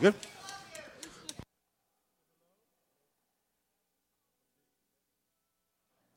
Good? 0.00 0.14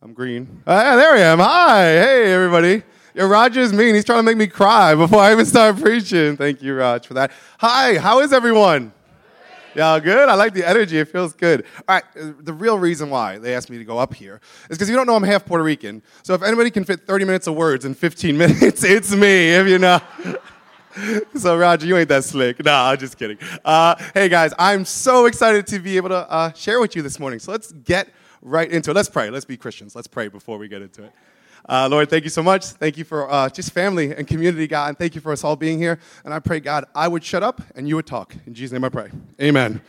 I'm 0.02 0.14
green. 0.14 0.64
Uh, 0.66 0.96
there 0.96 1.14
I 1.14 1.20
am. 1.20 1.40
Hi. 1.40 1.84
Hey, 1.94 2.34
everybody. 2.34 2.84
Yeah, 3.14 3.24
Roger's 3.24 3.74
mean. 3.74 3.94
He's 3.94 4.06
trying 4.06 4.20
to 4.20 4.24
make 4.24 4.38
me 4.38 4.48
cry 4.48 4.96
before 4.96 5.20
I 5.20 5.32
even 5.32 5.46
start 5.46 5.78
preaching. 5.80 6.38
Thank 6.38 6.62
you, 6.62 6.76
Raj, 6.76 7.06
for 7.08 7.14
that. 7.16 7.32
Hi. 7.60 7.98
How 7.98 8.20
is 8.22 8.34
everyone? 8.34 8.94
Yeah, 9.76 10.00
good. 10.00 10.28
I 10.28 10.34
like 10.34 10.54
the 10.54 10.68
energy. 10.68 10.98
It 11.00 11.08
feels 11.08 11.34
good. 11.34 11.66
All 11.88 11.96
right. 11.96 12.04
uh, 12.20 12.34
The 12.40 12.52
real 12.54 12.78
reason 12.78 13.10
why 13.10 13.38
they 13.38 13.54
asked 13.56 13.70
me 13.70 13.78
to 13.78 13.86
go 13.86 13.98
up 14.00 14.14
here 14.14 14.42
is 14.70 14.78
because 14.78 14.90
you 14.90 14.96
don't 14.96 15.08
know 15.08 15.16
I'm 15.16 15.24
half 15.24 15.46
Puerto 15.46 15.64
Rican. 15.64 16.02
So 16.24 16.34
if 16.34 16.42
anybody 16.44 16.72
can 16.72 16.84
fit 16.84 17.08
30 17.08 17.26
minutes 17.26 17.48
of 17.48 17.56
words 17.56 17.86
in 17.86 17.94
15 17.94 18.38
minutes, 18.38 18.84
it's 18.84 19.12
me. 19.16 19.52
If 19.54 19.68
you 19.68 19.78
know. 19.80 20.00
So 21.36 21.58
Roger, 21.58 21.88
you 21.88 21.98
ain't 21.98 22.10
that 22.10 22.24
slick. 22.24 22.64
Nah, 22.64 22.92
I'm 22.92 22.98
just 22.98 23.18
kidding. 23.18 23.38
Uh, 23.64 23.96
hey 24.14 24.30
guys, 24.30 24.54
I'm 24.60 24.86
so 24.86 25.26
excited 25.26 25.66
to 25.68 25.80
be 25.80 25.98
able 25.98 26.10
to 26.10 26.30
uh, 26.30 26.54
share 26.54 26.80
with 26.80 26.96
you 26.96 27.02
this 27.02 27.20
morning. 27.20 27.40
So 27.40 27.52
let's 27.52 27.72
get 27.72 28.10
right 28.42 28.70
into 28.70 28.92
it. 28.92 28.94
Let's 28.94 29.10
pray. 29.10 29.30
Let's 29.30 29.46
be 29.46 29.58
Christians. 29.58 29.96
Let's 29.96 30.08
pray 30.08 30.28
before 30.28 30.58
we 30.58 30.68
get 30.68 30.82
into 30.82 31.06
it. 31.06 31.14
Uh, 31.68 31.88
Lord, 31.90 32.10
thank 32.10 32.24
you 32.24 32.30
so 32.30 32.42
much. 32.44 32.66
Thank 32.66 32.98
you 32.98 33.04
for 33.04 33.32
uh, 33.32 33.50
just 33.50 33.72
family 33.72 34.16
and 34.16 34.28
community, 34.28 34.68
God, 34.68 34.90
and 34.90 34.98
thank 34.98 35.16
you 35.16 35.22
for 35.22 35.32
us 35.32 35.44
all 35.44 35.56
being 35.56 35.78
here. 35.78 36.00
And 36.26 36.34
I 36.34 36.40
pray, 36.40 36.60
God, 36.60 36.86
I 36.96 37.08
would 37.08 37.24
shut 37.24 37.44
up 37.44 37.62
and 37.76 37.88
you 37.88 37.96
would 37.96 38.08
talk. 38.08 38.36
In 38.46 38.54
Jesus' 38.54 38.74
name, 38.74 38.84
I 38.84 38.90
pray. 38.90 39.10
Amen. 39.42 39.82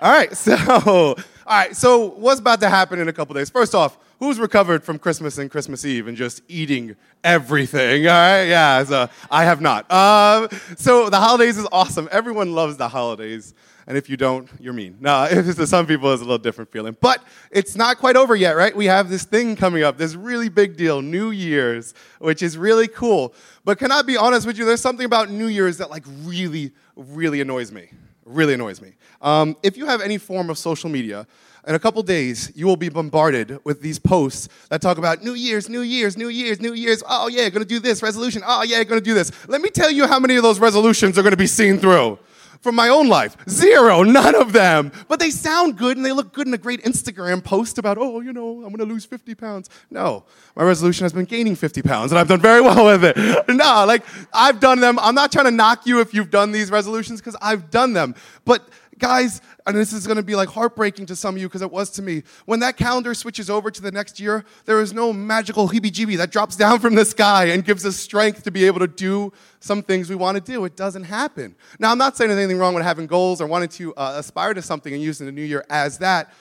All 0.00 0.12
right. 0.12 0.30
So, 0.36 0.56
all 0.56 1.16
right. 1.46 1.74
So, 1.74 2.10
what's 2.10 2.40
about 2.40 2.60
to 2.60 2.68
happen 2.68 3.00
in 3.00 3.08
a 3.08 3.12
couple 3.12 3.34
days? 3.34 3.50
First 3.50 3.74
off, 3.74 3.98
who's 4.20 4.38
recovered 4.38 4.84
from 4.84 4.98
Christmas 4.98 5.38
and 5.38 5.50
Christmas 5.50 5.84
Eve 5.84 6.06
and 6.06 6.16
just 6.16 6.42
eating 6.46 6.94
everything? 7.24 8.06
All 8.06 8.12
right. 8.12 8.44
Yeah. 8.44 8.84
So 8.84 9.08
I 9.30 9.44
have 9.44 9.60
not. 9.60 9.90
Um, 9.90 10.48
so 10.76 11.10
the 11.10 11.18
holidays 11.18 11.58
is 11.58 11.66
awesome. 11.72 12.08
Everyone 12.12 12.54
loves 12.54 12.76
the 12.76 12.88
holidays. 12.88 13.54
And 13.86 13.96
if 13.96 14.08
you 14.08 14.16
don't, 14.16 14.48
you're 14.60 14.74
mean. 14.74 14.98
No, 15.00 15.26
to 15.30 15.66
some 15.66 15.86
people, 15.86 16.12
it's 16.12 16.20
a 16.20 16.24
little 16.24 16.38
different 16.38 16.70
feeling. 16.70 16.96
But 17.00 17.24
it's 17.50 17.74
not 17.74 17.98
quite 17.98 18.14
over 18.14 18.36
yet, 18.36 18.52
right? 18.52 18.76
We 18.76 18.86
have 18.86 19.08
this 19.08 19.24
thing 19.24 19.56
coming 19.56 19.82
up, 19.82 19.96
this 19.98 20.14
really 20.14 20.48
big 20.48 20.76
deal, 20.76 21.02
New 21.02 21.30
Year's, 21.30 21.94
which 22.20 22.42
is 22.42 22.56
really 22.56 22.86
cool. 22.86 23.34
But 23.64 23.78
can 23.78 23.90
I 23.90 24.02
be 24.02 24.16
honest 24.16 24.46
with 24.46 24.58
you? 24.58 24.64
There's 24.64 24.82
something 24.82 25.06
about 25.06 25.30
New 25.30 25.46
Year's 25.46 25.78
that 25.78 25.90
like 25.90 26.04
really, 26.22 26.72
really 26.94 27.40
annoys 27.40 27.72
me. 27.72 27.88
Really 28.24 28.54
annoys 28.54 28.80
me. 28.80 28.92
Um, 29.22 29.56
if 29.62 29.76
you 29.76 29.86
have 29.86 30.00
any 30.00 30.18
form 30.18 30.50
of 30.50 30.58
social 30.58 30.88
media, 30.88 31.26
in 31.66 31.74
a 31.74 31.78
couple 31.78 32.02
days, 32.02 32.50
you 32.54 32.66
will 32.66 32.76
be 32.76 32.88
bombarded 32.88 33.58
with 33.64 33.82
these 33.82 33.98
posts 33.98 34.48
that 34.70 34.80
talk 34.80 34.98
about 34.98 35.22
New 35.22 35.34
Year's, 35.34 35.68
New 35.68 35.82
Year's, 35.82 36.16
New 36.16 36.28
Year's, 36.28 36.60
New 36.60 36.72
Year's. 36.72 37.02
Oh, 37.08 37.28
yeah, 37.28 37.48
gonna 37.50 37.64
do 37.64 37.78
this 37.78 38.02
resolution. 38.02 38.42
Oh, 38.46 38.62
yeah, 38.62 38.82
gonna 38.84 39.00
do 39.00 39.14
this. 39.14 39.30
Let 39.48 39.60
me 39.60 39.68
tell 39.68 39.90
you 39.90 40.06
how 40.06 40.18
many 40.18 40.36
of 40.36 40.42
those 40.42 40.58
resolutions 40.58 41.18
are 41.18 41.22
gonna 41.22 41.36
be 41.36 41.46
seen 41.46 41.78
through. 41.78 42.18
From 42.60 42.74
my 42.74 42.90
own 42.90 43.08
life, 43.08 43.38
zero, 43.48 44.02
none 44.02 44.34
of 44.34 44.52
them. 44.52 44.92
But 45.08 45.18
they 45.18 45.30
sound 45.30 45.78
good 45.78 45.96
and 45.96 46.04
they 46.04 46.12
look 46.12 46.34
good 46.34 46.46
in 46.46 46.52
a 46.52 46.58
great 46.58 46.82
Instagram 46.82 47.42
post 47.42 47.78
about, 47.78 47.96
oh, 47.96 48.20
you 48.20 48.34
know, 48.34 48.62
I'm 48.62 48.70
gonna 48.70 48.84
lose 48.84 49.06
50 49.06 49.34
pounds. 49.34 49.70
No, 49.90 50.24
my 50.54 50.64
resolution 50.64 51.04
has 51.04 51.14
been 51.14 51.24
gaining 51.24 51.56
50 51.56 51.80
pounds 51.80 52.12
and 52.12 52.18
I've 52.18 52.28
done 52.28 52.40
very 52.40 52.60
well 52.62 52.84
with 52.84 53.02
it. 53.02 53.16
No, 53.48 53.84
like, 53.86 54.04
I've 54.34 54.60
done 54.60 54.80
them. 54.80 54.98
I'm 54.98 55.14
not 55.14 55.32
trying 55.32 55.46
to 55.46 55.50
knock 55.50 55.86
you 55.86 56.00
if 56.00 56.12
you've 56.12 56.30
done 56.30 56.52
these 56.52 56.70
resolutions 56.70 57.20
because 57.20 57.36
I've 57.40 57.70
done 57.70 57.94
them. 57.94 58.14
But 58.44 58.68
guys, 59.00 59.40
and 59.66 59.76
this 59.76 59.92
is 59.92 60.06
going 60.06 60.16
to 60.16 60.22
be 60.22 60.36
like 60.36 60.48
heartbreaking 60.48 61.06
to 61.06 61.16
some 61.16 61.34
of 61.34 61.40
you 61.40 61.48
because 61.48 61.62
it 61.62 61.72
was 61.72 61.90
to 61.90 62.02
me. 62.02 62.22
When 62.44 62.60
that 62.60 62.76
calendar 62.76 63.14
switches 63.14 63.50
over 63.50 63.70
to 63.70 63.82
the 63.82 63.90
next 63.90 64.20
year, 64.20 64.44
there 64.66 64.80
is 64.80 64.92
no 64.92 65.12
magical 65.12 65.68
heebie 65.68 65.90
jeebie 65.90 66.16
that 66.18 66.30
drops 66.30 66.56
down 66.64 66.78
from 66.78 66.94
the 66.94 67.04
sky 67.04 67.46
and 67.46 67.64
gives 67.64 67.84
us 67.84 67.96
strength 67.96 68.44
to 68.44 68.50
be 68.50 68.64
able 68.66 68.78
to 68.78 68.86
do 68.86 69.32
some 69.58 69.82
things 69.82 70.08
we 70.08 70.16
want 70.16 70.36
to 70.36 70.40
do. 70.40 70.64
It 70.64 70.76
doesn't 70.76 71.04
happen. 71.04 71.56
Now, 71.78 71.90
I'm 71.90 71.98
not 71.98 72.16
saying 72.16 72.28
there's 72.28 72.38
anything 72.38 72.58
wrong 72.58 72.74
with 72.74 72.84
having 72.84 73.06
goals 73.06 73.40
or 73.40 73.46
wanting 73.46 73.70
to 73.70 73.94
uh, 73.94 74.14
aspire 74.16 74.54
to 74.54 74.62
something 74.62 74.92
and 74.92 75.02
using 75.02 75.26
the 75.26 75.32
new 75.32 75.42
year 75.42 75.64
as 75.68 75.98
that. 75.98 76.32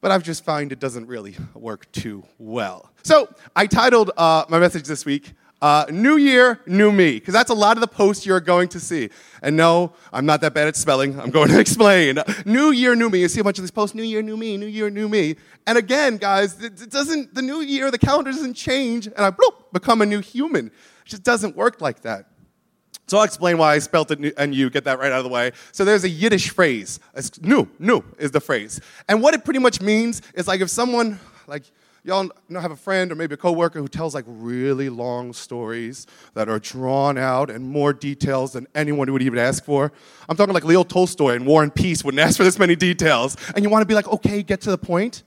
But 0.00 0.10
I've 0.10 0.22
just 0.22 0.44
found 0.44 0.72
it 0.72 0.78
doesn't 0.78 1.06
really 1.06 1.36
work 1.54 1.90
too 1.92 2.24
well. 2.38 2.90
So 3.02 3.28
I 3.54 3.66
titled 3.66 4.10
uh, 4.16 4.44
my 4.48 4.58
message 4.58 4.86
this 4.86 5.04
week, 5.04 5.32
uh, 5.62 5.86
New 5.90 6.16
Year, 6.16 6.60
New 6.66 6.92
Me, 6.92 7.14
because 7.14 7.32
that's 7.32 7.50
a 7.50 7.54
lot 7.54 7.76
of 7.76 7.80
the 7.80 7.86
posts 7.86 8.26
you're 8.26 8.40
going 8.40 8.68
to 8.68 8.80
see. 8.80 9.10
And 9.42 9.56
no, 9.56 9.94
I'm 10.12 10.26
not 10.26 10.40
that 10.42 10.54
bad 10.54 10.68
at 10.68 10.76
spelling. 10.76 11.18
I'm 11.18 11.30
going 11.30 11.48
to 11.48 11.58
explain. 11.66 12.18
New 12.44 12.70
Year, 12.70 12.94
New 12.94 13.08
Me. 13.08 13.20
You 13.20 13.28
see 13.28 13.40
a 13.40 13.44
bunch 13.44 13.58
of 13.58 13.62
these 13.62 13.70
posts, 13.70 13.94
New 13.94 14.02
Year, 14.02 14.22
New 14.22 14.36
Me, 14.36 14.56
New 14.56 14.66
Year, 14.66 14.90
New 14.90 15.08
Me. 15.08 15.36
And 15.66 15.78
again, 15.78 16.18
guys, 16.18 16.62
it 16.62 16.90
doesn't, 16.90 17.34
the 17.34 17.42
new 17.42 17.60
year, 17.60 17.90
the 17.90 17.98
calendar 17.98 18.30
doesn't 18.30 18.54
change, 18.54 19.06
and 19.06 19.18
I 19.18 19.30
bloop, 19.30 19.72
become 19.72 20.02
a 20.02 20.06
new 20.06 20.20
human. 20.20 20.66
It 20.66 20.72
just 21.06 21.22
doesn't 21.22 21.56
work 21.56 21.80
like 21.80 22.02
that. 22.02 22.26
So 23.08 23.18
I'll 23.18 23.24
explain 23.24 23.56
why 23.56 23.74
I 23.74 23.78
spelt 23.78 24.10
it 24.10 24.34
and 24.36 24.54
you 24.54 24.68
get 24.68 24.84
that 24.84 24.98
right 24.98 25.12
out 25.12 25.18
of 25.18 25.24
the 25.24 25.30
way. 25.30 25.52
So 25.70 25.84
there's 25.84 26.02
a 26.02 26.08
Yiddish 26.08 26.50
phrase. 26.50 26.98
Nu, 27.40 27.68
nu 27.78 28.02
is 28.18 28.32
the 28.32 28.40
phrase. 28.40 28.80
And 29.08 29.22
what 29.22 29.32
it 29.32 29.44
pretty 29.44 29.60
much 29.60 29.80
means 29.80 30.22
is 30.34 30.48
like 30.48 30.60
if 30.60 30.70
someone, 30.70 31.20
like 31.46 31.62
y'all 32.06 32.30
know, 32.48 32.60
have 32.60 32.70
a 32.70 32.76
friend 32.76 33.10
or 33.10 33.16
maybe 33.16 33.34
a 33.34 33.36
coworker 33.36 33.80
who 33.80 33.88
tells 33.88 34.14
like 34.14 34.24
really 34.28 34.88
long 34.88 35.32
stories 35.32 36.06
that 36.34 36.48
are 36.48 36.60
drawn 36.60 37.18
out 37.18 37.50
and 37.50 37.68
more 37.68 37.92
details 37.92 38.52
than 38.52 38.66
anyone 38.74 39.12
would 39.12 39.22
even 39.22 39.38
ask 39.38 39.64
for. 39.64 39.92
I'm 40.28 40.36
talking 40.36 40.54
like 40.54 40.64
Leo 40.64 40.84
Tolstoy 40.84 41.34
in 41.34 41.44
War 41.44 41.64
and 41.64 41.74
Peace 41.74 42.04
wouldn't 42.04 42.20
ask 42.20 42.36
for 42.36 42.44
this 42.44 42.58
many 42.58 42.76
details. 42.76 43.36
And 43.54 43.64
you 43.64 43.70
want 43.70 43.82
to 43.82 43.86
be 43.86 43.94
like, 43.94 44.06
okay, 44.06 44.42
get 44.44 44.60
to 44.62 44.70
the 44.70 44.78
point. 44.78 45.24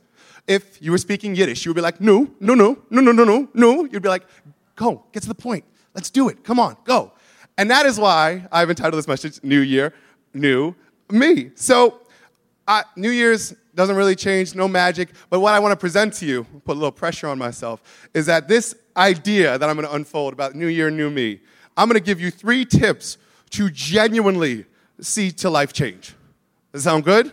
If 0.47 0.81
you 0.81 0.91
were 0.91 0.97
speaking 0.97 1.35
Yiddish, 1.35 1.65
you 1.65 1.69
would 1.71 1.75
be 1.75 1.81
like, 1.81 1.99
no, 1.99 2.31
no, 2.39 2.55
no, 2.55 2.77
no, 2.89 3.01
no, 3.01 3.11
no, 3.11 3.23
no, 3.25 3.49
no. 3.53 3.85
You'd 3.85 4.01
be 4.01 4.09
like, 4.09 4.23
go, 4.75 5.03
get 5.11 5.21
to 5.23 5.29
the 5.29 5.35
point. 5.35 5.65
Let's 5.93 6.09
do 6.09 6.29
it. 6.29 6.43
Come 6.45 6.59
on, 6.59 6.77
go. 6.85 7.11
And 7.57 7.69
that 7.69 7.85
is 7.85 7.99
why 7.99 8.47
I've 8.53 8.69
entitled 8.69 8.97
this 8.97 9.07
message 9.07 9.43
New 9.43 9.59
Year, 9.59 9.93
Nu 10.33 10.73
Me. 11.11 11.51
So, 11.55 11.99
uh, 12.69 12.83
New 12.95 13.09
Year's 13.09 13.53
doesn't 13.79 13.95
really 13.95 14.15
change, 14.15 14.55
no 14.55 14.67
magic. 14.67 15.07
But 15.29 15.39
what 15.39 15.53
I 15.53 15.59
want 15.59 15.71
to 15.71 15.77
present 15.77 16.13
to 16.15 16.25
you, 16.25 16.43
put 16.65 16.73
a 16.73 16.79
little 16.79 16.91
pressure 16.91 17.27
on 17.27 17.37
myself, 17.37 18.09
is 18.13 18.25
that 18.25 18.49
this 18.49 18.75
idea 18.97 19.57
that 19.57 19.69
I'm 19.69 19.77
going 19.77 19.87
to 19.87 19.93
unfold 19.93 20.33
about 20.33 20.53
New 20.53 20.67
Year, 20.67 20.91
New 20.91 21.09
Me, 21.09 21.39
I'm 21.77 21.87
going 21.87 21.97
to 21.97 22.05
give 22.05 22.19
you 22.19 22.29
three 22.29 22.65
tips 22.65 23.17
to 23.51 23.69
genuinely 23.69 24.65
see 24.99 25.31
to 25.31 25.49
life 25.49 25.71
change. 25.71 26.13
Does 26.73 26.83
that 26.83 26.89
sound 26.89 27.05
good? 27.05 27.31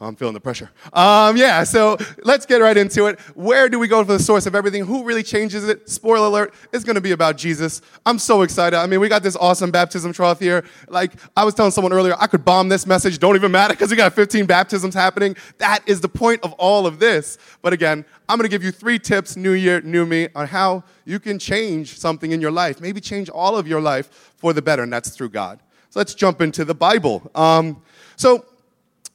I'm 0.00 0.16
feeling 0.16 0.34
the 0.34 0.40
pressure. 0.40 0.70
Um, 0.92 1.36
yeah, 1.36 1.62
so 1.62 1.96
let's 2.24 2.46
get 2.46 2.60
right 2.60 2.76
into 2.76 3.06
it. 3.06 3.18
Where 3.34 3.68
do 3.68 3.78
we 3.78 3.86
go 3.86 4.04
for 4.04 4.12
the 4.12 4.18
source 4.18 4.44
of 4.44 4.54
everything? 4.54 4.84
Who 4.84 5.04
really 5.04 5.22
changes 5.22 5.68
it? 5.68 5.88
Spoiler 5.88 6.26
alert, 6.26 6.54
it's 6.72 6.84
gonna 6.84 7.00
be 7.00 7.12
about 7.12 7.36
Jesus. 7.36 7.80
I'm 8.04 8.18
so 8.18 8.42
excited. 8.42 8.76
I 8.76 8.86
mean, 8.86 8.98
we 8.98 9.08
got 9.08 9.22
this 9.22 9.36
awesome 9.36 9.70
baptism 9.70 10.12
trough 10.12 10.40
here. 10.40 10.64
Like, 10.88 11.12
I 11.36 11.44
was 11.44 11.54
telling 11.54 11.70
someone 11.70 11.92
earlier, 11.92 12.16
I 12.18 12.26
could 12.26 12.44
bomb 12.44 12.68
this 12.68 12.86
message, 12.86 13.18
don't 13.18 13.36
even 13.36 13.52
matter, 13.52 13.72
because 13.72 13.90
we 13.90 13.96
got 13.96 14.12
15 14.12 14.46
baptisms 14.46 14.94
happening. 14.94 15.36
That 15.58 15.80
is 15.86 16.00
the 16.00 16.08
point 16.08 16.42
of 16.42 16.52
all 16.54 16.86
of 16.86 16.98
this. 16.98 17.38
But 17.62 17.72
again, 17.72 18.04
I'm 18.28 18.36
gonna 18.36 18.48
give 18.48 18.64
you 18.64 18.72
three 18.72 18.98
tips, 18.98 19.36
new 19.36 19.52
year, 19.52 19.80
new 19.80 20.04
me, 20.06 20.28
on 20.34 20.48
how 20.48 20.82
you 21.04 21.20
can 21.20 21.38
change 21.38 21.98
something 21.98 22.32
in 22.32 22.40
your 22.40 22.50
life, 22.50 22.80
maybe 22.80 23.00
change 23.00 23.28
all 23.28 23.56
of 23.56 23.68
your 23.68 23.80
life 23.80 24.32
for 24.36 24.52
the 24.52 24.62
better, 24.62 24.82
and 24.82 24.92
that's 24.92 25.10
through 25.10 25.28
God. 25.30 25.60
So 25.90 26.00
let's 26.00 26.14
jump 26.14 26.40
into 26.40 26.64
the 26.64 26.74
Bible. 26.74 27.30
Um, 27.36 27.80
so, 28.16 28.44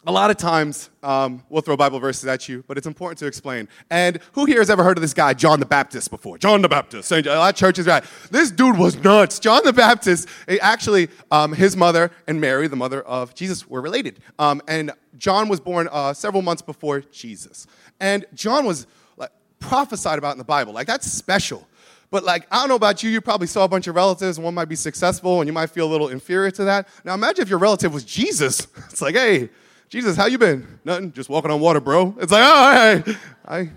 a 0.10 0.12
lot 0.12 0.32
of 0.32 0.38
times 0.38 0.90
um, 1.04 1.44
we'll 1.50 1.62
throw 1.62 1.78
Bible 1.78 2.00
verses 2.00 2.26
at 2.26 2.50
you, 2.50 2.64
but 2.68 2.80
it's 2.80 2.88
important 2.88 3.20
to 3.20 3.28
explain. 3.28 3.68
And 3.92 4.20
who 4.32 4.46
here 4.46 4.58
has 4.58 4.72
ever 4.72 4.84
heard 4.84 4.98
of 4.98 5.04
this 5.04 5.14
guy, 5.14 5.36
John 5.36 5.60
the 5.60 5.68
Baptist, 5.68 6.10
before? 6.10 6.40
John 6.40 6.64
the 6.64 6.68
Baptist. 6.68 7.12
A 7.12 7.22
lot 7.22 7.54
of 7.54 7.56
churches, 7.56 7.86
right? 7.86 8.04
This 8.32 8.50
dude 8.50 8.80
was 8.80 8.96
nuts. 9.04 9.38
John 9.38 9.62
the 9.64 9.72
Baptist, 9.72 10.28
eh, 10.48 10.58
actually, 10.62 11.10
um, 11.30 11.54
his 11.54 11.78
mother 11.78 12.10
and 12.28 12.42
Mary, 12.42 12.68
the 12.68 12.76
mother 12.76 13.04
of 13.04 13.36
Jesus, 13.36 13.70
were 13.70 13.82
related. 13.82 14.20
Um, 14.40 14.64
and 14.68 14.92
John 15.20 15.48
was 15.48 15.60
born 15.60 15.88
uh, 15.92 16.16
several 16.16 16.42
months 16.42 16.64
before 16.64 17.02
Jesus. 17.02 17.68
And 18.00 18.26
John 18.34 18.66
was 18.66 18.88
like, 19.16 19.30
prophesied 19.60 20.18
about 20.18 20.32
in 20.32 20.40
the 20.40 20.44
Bible. 20.44 20.74
Like, 20.74 20.88
that's 20.88 21.06
special. 21.06 21.68
But 22.10 22.24
like, 22.24 22.48
I 22.52 22.62
don't 22.62 22.70
know 22.70 22.76
about 22.76 23.04
you, 23.04 23.12
you 23.12 23.22
probably 23.22 23.46
saw 23.46 23.64
a 23.64 23.68
bunch 23.68 23.86
of 23.86 23.96
relatives, 23.96 24.40
and 24.40 24.46
one 24.46 24.56
might 24.56 24.70
be 24.70 24.76
successful, 24.76 25.40
and 25.40 25.48
you 25.48 25.54
might 25.54 25.70
feel 25.70 25.88
a 25.88 25.92
little 25.92 26.08
inferior 26.08 26.50
to 26.50 26.64
that. 26.64 26.88
Now 27.04 27.14
imagine 27.14 27.44
if 27.44 27.50
your 27.50 27.60
relative 27.60 27.94
was 27.94 28.04
Jesus. 28.04 28.66
It's 28.90 29.04
like, 29.04 29.14
hey, 29.14 29.50
Jesus, 29.90 30.16
how 30.16 30.28
you 30.28 30.38
been? 30.38 30.80
Nothing, 30.86 31.12
just 31.12 31.30
walking 31.30 31.50
on 31.50 31.60
water, 31.60 31.80
bro. 31.82 32.16
It's 32.20 32.32
like, 32.32 32.44
oh, 32.46 33.02
hey, 33.04 33.16
I, 33.44 33.72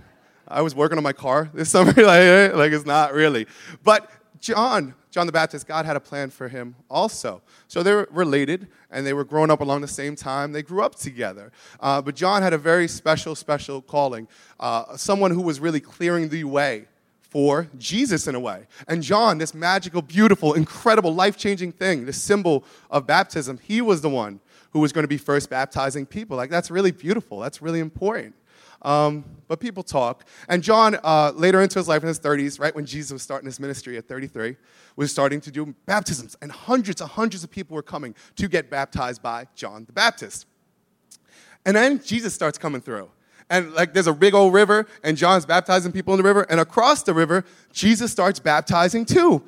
I 0.47 0.61
was 0.61 0.75
working 0.75 0.99
on 0.99 1.03
my 1.03 1.15
car 1.15 1.51
this 1.55 1.71
summer. 1.71 1.91
like, 1.91 1.97
eh, 1.97 2.51
like, 2.55 2.71
it's 2.73 2.85
not 2.85 3.15
really. 3.15 3.47
But 3.83 4.11
John, 4.39 4.95
John 5.11 5.25
the 5.25 5.33
Baptist, 5.33 5.67
God 5.67 5.87
had 5.87 5.97
a 5.97 6.01
plan 6.01 6.29
for 6.29 6.49
him 6.49 6.77
also. 6.91 7.41
So 7.67 7.83
they 7.83 7.95
were 7.95 8.09
related, 8.11 8.69
and 8.91 9.07
they 9.07 9.15
were 9.15 9.25
growing 9.25 9.51
up 9.51 9.63
along 9.63 9.81
the 9.81 9.89
same 9.89 10.15
time. 10.15 10.53
They 10.53 10.63
grew 10.63 10.83
up 10.83 10.97
together. 10.97 11.51
Uh, 11.81 12.03
but 12.03 12.15
John 12.15 12.43
had 12.43 12.53
a 12.53 12.59
very 12.59 12.89
special, 12.89 13.35
special 13.35 13.81
calling. 13.81 14.29
Uh, 14.61 14.95
someone 14.99 15.31
who 15.31 15.41
was 15.41 15.61
really 15.61 15.81
clearing 15.81 16.29
the 16.29 16.45
way 16.45 16.89
for 17.23 17.69
Jesus 17.79 18.27
in 18.27 18.35
a 18.35 18.41
way. 18.41 18.67
And 18.87 19.03
John, 19.03 19.39
this 19.39 19.55
magical, 19.55 20.03
beautiful, 20.03 20.53
incredible, 20.53 21.15
life 21.15 21.39
changing 21.39 21.73
thing, 21.73 22.05
this 22.05 22.21
symbol 22.21 22.65
of 22.91 23.07
baptism, 23.07 23.59
he 23.63 23.81
was 23.81 24.03
the 24.03 24.11
one 24.11 24.41
who 24.73 24.81
was 24.81 24.93
going 24.93 25.05
to 25.05 25.09
be 25.09 25.19
first 25.19 25.51
baptizing 25.51 26.07
people. 26.07 26.37
Like, 26.37 26.51
that's 26.51 26.71
really 26.71 26.91
beautiful. 26.91 27.39
That's 27.41 27.63
really 27.63 27.81
important. 27.81 28.35
Um, 28.83 29.25
but 29.47 29.61
people 29.61 29.83
talk. 29.83 30.25
And 30.49 30.63
John, 30.63 30.99
uh, 31.05 31.33
later 31.35 31.63
into 31.63 31.79
his 31.79 31.89
life 31.89 32.03
in 32.03 32.09
his 32.09 32.19
30s, 32.19 32.59
right 32.59 32.75
when 32.75 32.85
Jesus 32.85 33.13
was 33.13 33.23
starting 33.23 33.47
his 33.47 33.61
ministry 33.61 33.97
at 33.97 34.09
33, 34.09 34.57
was 34.97 35.11
starting 35.11 35.41
to 35.43 35.51
do 35.51 35.75
baptisms. 35.87 36.37
And 36.43 36.51
hundreds 36.51 37.01
and 37.01 37.09
hundreds 37.09 37.45
of 37.45 37.51
people 37.51 37.75
were 37.75 37.83
coming 37.83 38.15
to 38.37 38.49
get 38.49 38.71
baptized 38.71 39.23
by 39.23 39.47
John 39.55 39.85
the 39.85 39.93
Baptist. 39.93 40.47
And 41.65 41.77
then 41.77 42.03
Jesus 42.03 42.35
starts 42.35 42.59
coming 42.59 42.81
through. 42.81 43.09
And 43.49 43.73
like 43.75 43.93
there's 43.93 44.07
a 44.07 44.15
big 44.15 44.35
old 44.35 44.55
river, 44.55 44.87
and 45.05 45.17
John's 45.17 45.45
baptizing 45.45 45.93
people 45.93 46.15
in 46.15 46.19
the 46.19 46.25
river. 46.25 46.47
And 46.49 46.59
across 46.59 47.03
the 47.03 47.15
river, 47.15 47.45
Jesus 47.73 48.11
starts 48.11 48.41
baptizing 48.41 49.05
too. 49.05 49.43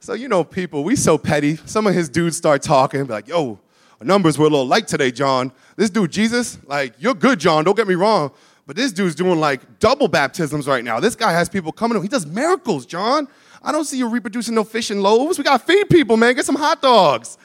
So, 0.00 0.12
you 0.12 0.28
know, 0.28 0.44
people, 0.44 0.84
we 0.84 0.94
so 0.94 1.18
petty. 1.18 1.56
Some 1.66 1.86
of 1.86 1.94
his 1.94 2.08
dudes 2.08 2.36
start 2.36 2.62
talking, 2.62 3.04
be 3.04 3.12
like, 3.12 3.26
yo, 3.26 3.58
numbers 4.06 4.38
were 4.38 4.46
a 4.46 4.50
little 4.50 4.66
light 4.66 4.86
today, 4.86 5.10
John. 5.10 5.52
This 5.76 5.90
dude, 5.90 6.12
Jesus, 6.12 6.58
like, 6.66 6.94
you're 6.98 7.14
good, 7.14 7.40
John, 7.40 7.64
don't 7.64 7.76
get 7.76 7.88
me 7.88 7.94
wrong. 7.94 8.32
But 8.66 8.76
this 8.76 8.92
dude's 8.92 9.14
doing 9.14 9.40
like 9.40 9.78
double 9.78 10.08
baptisms 10.08 10.68
right 10.68 10.84
now. 10.84 11.00
This 11.00 11.16
guy 11.16 11.32
has 11.32 11.48
people 11.48 11.72
coming. 11.72 11.94
To 11.94 12.00
him. 12.00 12.02
He 12.02 12.08
does 12.08 12.26
miracles, 12.26 12.84
John. 12.84 13.26
I 13.62 13.72
don't 13.72 13.86
see 13.86 13.96
you 13.96 14.08
reproducing 14.08 14.54
no 14.54 14.62
fish 14.62 14.90
and 14.90 15.02
loaves. 15.02 15.38
We 15.38 15.44
got 15.44 15.60
to 15.60 15.66
feed 15.66 15.88
people, 15.88 16.18
man. 16.18 16.34
Get 16.34 16.44
some 16.44 16.54
hot 16.54 16.82
dogs. 16.82 17.38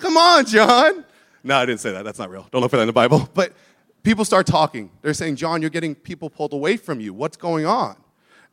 Come 0.00 0.16
on, 0.16 0.44
John. 0.44 1.04
No, 1.44 1.56
I 1.58 1.64
didn't 1.64 1.80
say 1.80 1.92
that. 1.92 2.04
That's 2.04 2.18
not 2.18 2.28
real. 2.28 2.48
Don't 2.50 2.60
look 2.60 2.72
for 2.72 2.76
that 2.76 2.82
in 2.82 2.88
the 2.88 2.92
Bible. 2.92 3.28
But 3.34 3.52
people 4.02 4.24
start 4.24 4.46
talking. 4.48 4.90
They're 5.00 5.14
saying, 5.14 5.36
John, 5.36 5.60
you're 5.60 5.70
getting 5.70 5.94
people 5.94 6.28
pulled 6.28 6.52
away 6.52 6.76
from 6.76 6.98
you. 6.98 7.14
What's 7.14 7.36
going 7.36 7.66
on? 7.66 7.96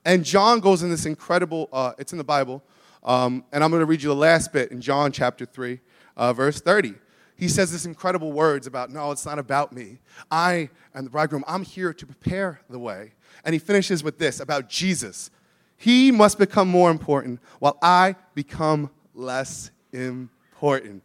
And 0.06 0.24
John 0.24 0.60
goes 0.60 0.84
in 0.84 0.92
this 0.92 1.08
incredible, 1.08 1.70
uh, 1.74 1.94
it's 1.98 2.12
in 2.12 2.20
the 2.20 2.24
Bible. 2.24 2.64
Um, 3.04 3.44
and 3.52 3.64
I'm 3.64 3.72
going 3.72 3.82
to 3.82 3.88
read 3.88 4.04
you 4.04 4.10
the 4.10 4.16
last 4.16 4.54
bit 4.54 4.72
in 4.72 4.80
John 4.80 5.12
chapter 5.12 5.46
3, 5.46 5.80
uh, 6.18 6.34
verse 6.34 6.62
30 6.62 6.94
he 7.42 7.48
says 7.48 7.72
this 7.72 7.86
incredible 7.86 8.32
words 8.32 8.68
about, 8.68 8.92
no, 8.92 9.10
it's 9.10 9.26
not 9.26 9.40
about 9.40 9.74
me. 9.74 9.98
I 10.30 10.70
am 10.94 11.06
the 11.06 11.10
bridegroom. 11.10 11.44
I'm 11.48 11.64
here 11.64 11.92
to 11.92 12.06
prepare 12.06 12.62
the 12.70 12.78
way. 12.78 13.14
And 13.44 13.54
he 13.54 13.58
finishes 13.58 14.04
with 14.04 14.20
this 14.20 14.40
about 14.40 14.70
Jesus. 14.70 15.32
He 15.76 16.12
must 16.12 16.38
become 16.38 16.68
more 16.68 16.92
important 16.92 17.40
while 17.58 17.80
I 17.82 18.16
become 18.36 18.92
less 19.16 19.72
important. 19.92 21.02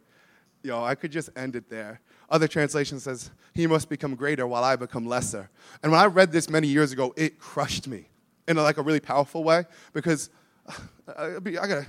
Yo, 0.61 0.83
I 0.83 0.93
could 0.93 1.11
just 1.11 1.31
end 1.35 1.55
it 1.55 1.71
there. 1.71 2.01
Other 2.29 2.47
translation 2.47 2.99
says, 2.99 3.31
he 3.55 3.65
must 3.65 3.89
become 3.89 4.13
greater 4.13 4.45
while 4.45 4.63
I 4.63 4.75
become 4.75 5.07
lesser. 5.07 5.49
And 5.81 5.91
when 5.91 5.99
I 5.99 6.05
read 6.05 6.31
this 6.31 6.51
many 6.51 6.67
years 6.67 6.91
ago, 6.91 7.15
it 7.17 7.39
crushed 7.39 7.87
me 7.87 8.09
in 8.47 8.57
like 8.57 8.77
a 8.77 8.83
really 8.83 8.99
powerful 8.99 9.43
way 9.43 9.65
because 9.91 10.29
I, 11.17 11.37
I 11.37 11.39
gotta, 11.39 11.87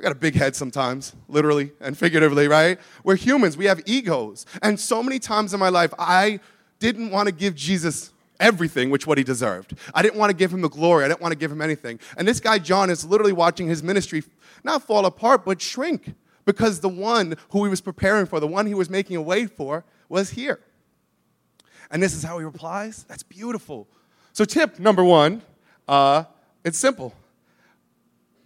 I 0.00 0.02
got 0.02 0.12
a 0.12 0.14
big 0.14 0.34
head 0.34 0.56
sometimes, 0.56 1.14
literally 1.28 1.72
and 1.78 1.96
figuratively, 1.96 2.48
right? 2.48 2.80
We're 3.04 3.16
humans, 3.16 3.58
we 3.58 3.66
have 3.66 3.82
egos. 3.84 4.46
And 4.62 4.80
so 4.80 5.02
many 5.02 5.18
times 5.18 5.52
in 5.52 5.60
my 5.60 5.68
life, 5.68 5.92
I 5.98 6.40
didn't 6.78 7.10
want 7.10 7.28
to 7.28 7.34
give 7.34 7.54
Jesus 7.54 8.10
everything, 8.40 8.88
which 8.88 9.06
what 9.06 9.18
he 9.18 9.24
deserved. 9.24 9.74
I 9.92 10.00
didn't 10.00 10.18
want 10.18 10.30
to 10.30 10.34
give 10.34 10.54
him 10.54 10.62
the 10.62 10.70
glory. 10.70 11.04
I 11.04 11.08
didn't 11.08 11.20
want 11.20 11.32
to 11.32 11.38
give 11.38 11.52
him 11.52 11.60
anything. 11.60 12.00
And 12.16 12.26
this 12.26 12.40
guy, 12.40 12.58
John, 12.58 12.88
is 12.88 13.04
literally 13.04 13.34
watching 13.34 13.68
his 13.68 13.82
ministry 13.82 14.22
not 14.64 14.82
fall 14.82 15.04
apart, 15.04 15.44
but 15.44 15.60
shrink 15.60 16.14
because 16.46 16.80
the 16.80 16.88
one 16.88 17.36
who 17.50 17.64
he 17.64 17.68
was 17.68 17.82
preparing 17.82 18.24
for, 18.24 18.40
the 18.40 18.46
one 18.46 18.64
he 18.64 18.72
was 18.72 18.88
making 18.88 19.16
a 19.16 19.22
way 19.22 19.44
for, 19.44 19.84
was 20.08 20.30
here. 20.30 20.60
And 21.90 22.02
this 22.02 22.14
is 22.14 22.22
how 22.22 22.38
he 22.38 22.44
replies. 22.46 23.04
That's 23.06 23.22
beautiful. 23.22 23.86
So, 24.32 24.46
tip 24.46 24.78
number 24.78 25.04
one 25.04 25.42
uh, 25.86 26.24
it's 26.64 26.78
simple 26.78 27.14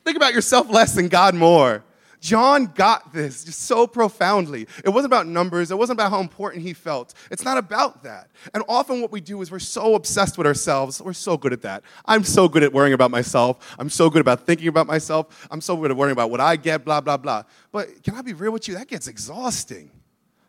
Think 0.05 0.17
about 0.17 0.35
yourself 0.35 0.69
less 0.71 0.97
and 0.97 1.11
God 1.11 1.35
more. 1.35 1.85
John 2.21 2.73
got 2.75 3.13
this 3.13 3.45
just 3.45 3.61
so 3.61 3.87
profoundly. 3.87 4.67
It 4.83 4.89
wasn't 4.89 5.13
about 5.13 5.27
numbers, 5.27 5.71
it 5.71 5.77
wasn't 5.77 5.99
about 5.99 6.11
how 6.11 6.21
important 6.21 6.63
he 6.63 6.73
felt. 6.73 7.13
It's 7.31 7.45
not 7.45 7.59
about 7.59 8.03
that. 8.05 8.31
And 8.55 8.63
often 8.67 9.03
what 9.03 9.13
we 9.13 9.21
do 9.21 9.43
is 9.43 9.51
we're 9.51 9.59
so 9.59 9.95
obsessed 9.95 10.39
with 10.39 10.47
ourselves. 10.47 11.03
We're 11.03 11.13
so 11.13 11.37
good 11.37 11.53
at 11.53 11.61
that. 11.63 11.83
I'm 12.07 12.25
so 12.25 12.49
good 12.49 12.63
at 12.63 12.73
worrying 12.73 12.95
about 12.95 13.11
myself. 13.11 13.77
I'm 13.79 13.91
so 13.91 14.09
good 14.09 14.23
about 14.23 14.47
thinking 14.47 14.69
about 14.69 14.87
myself. 14.87 15.47
I'm 15.51 15.61
so 15.61 15.77
good 15.77 15.91
at 15.91 15.99
worrying 15.99 16.15
about 16.15 16.31
what 16.31 16.41
I 16.41 16.57
get, 16.57 16.83
blah, 16.83 17.03
blah, 17.03 17.19
blah. 17.19 17.43
But 17.73 18.03
can 18.03 18.15
I 18.15 18.23
be 18.23 18.33
real 18.33 18.53
with 18.53 18.69
you? 18.69 18.75
That 18.75 18.89
gets 18.89 19.07
exhausting. 19.07 19.91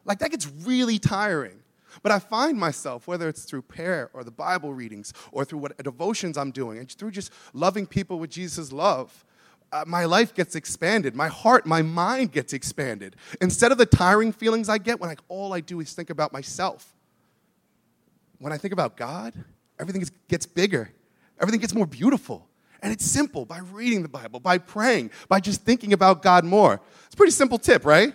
Like, 0.06 0.19
that 0.19 0.31
gets 0.31 0.48
really 0.63 0.98
tiring. 0.98 1.60
But 2.04 2.13
I 2.13 2.19
find 2.19 2.58
myself, 2.58 3.06
whether 3.06 3.28
it's 3.28 3.44
through 3.44 3.63
prayer 3.63 4.10
or 4.13 4.24
the 4.24 4.31
Bible 4.31 4.74
readings 4.74 5.12
or 5.34 5.44
through 5.44 5.60
what 5.60 5.78
devotions 5.84 6.38
I'm 6.38 6.51
doing, 6.51 6.78
and 6.78 6.90
through 6.90 7.12
just 7.12 7.34
loving 7.51 7.86
people 7.86 8.18
with 8.18 8.30
Jesus' 8.30 8.72
love, 8.72 9.25
my 9.86 10.06
life 10.06 10.33
gets 10.33 10.56
expanded. 10.56 11.16
My 11.16 11.27
heart, 11.27 11.66
my 11.66 11.81
mind 11.81 12.31
gets 12.31 12.54
expanded. 12.54 13.16
Instead 13.42 13.72
of 13.72 13.77
the 13.77 13.86
tiring 13.86 14.31
feelings 14.31 14.69
I 14.69 14.77
get 14.77 15.00
when 15.00 15.10
I, 15.10 15.16
all 15.27 15.54
I 15.54 15.60
do 15.60 15.80
is 15.80 15.94
think 15.94 16.10
about 16.10 16.31
myself. 16.31 16.94
When 18.39 18.54
I 18.54 18.57
think 18.57 18.74
about 18.74 18.95
God, 18.95 19.33
everything 19.80 20.06
gets 20.27 20.45
bigger, 20.45 20.92
everything 21.39 21.60
gets 21.60 21.74
more 21.74 21.88
beautiful. 21.88 22.48
And 22.81 22.94
it's 22.94 23.06
simple 23.06 23.45
by 23.45 23.60
reading 23.60 24.04
the 24.04 24.10
Bible, 24.10 24.39
by 24.39 24.60
praying, 24.60 25.10
by 25.27 25.39
just 25.39 25.62
thinking 25.62 25.94
about 25.94 26.22
God 26.22 26.45
more. 26.45 26.80
It's 27.06 27.16
a 27.16 27.18
pretty 27.18 27.31
simple 27.31 27.57
tip, 27.57 27.86
right? 27.86 28.13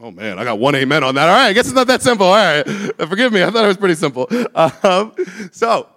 Oh 0.00 0.12
man, 0.12 0.38
I 0.38 0.44
got 0.44 0.60
one 0.60 0.76
amen 0.76 1.02
on 1.02 1.16
that. 1.16 1.28
All 1.28 1.34
right, 1.34 1.48
I 1.48 1.52
guess 1.52 1.66
it's 1.66 1.74
not 1.74 1.88
that 1.88 2.02
simple. 2.02 2.26
All 2.26 2.34
right, 2.34 2.64
forgive 3.08 3.32
me. 3.32 3.42
I 3.42 3.50
thought 3.50 3.64
it 3.64 3.68
was 3.68 3.76
pretty 3.76 3.96
simple. 3.96 4.28
Um, 4.54 5.12
so, 5.50 5.88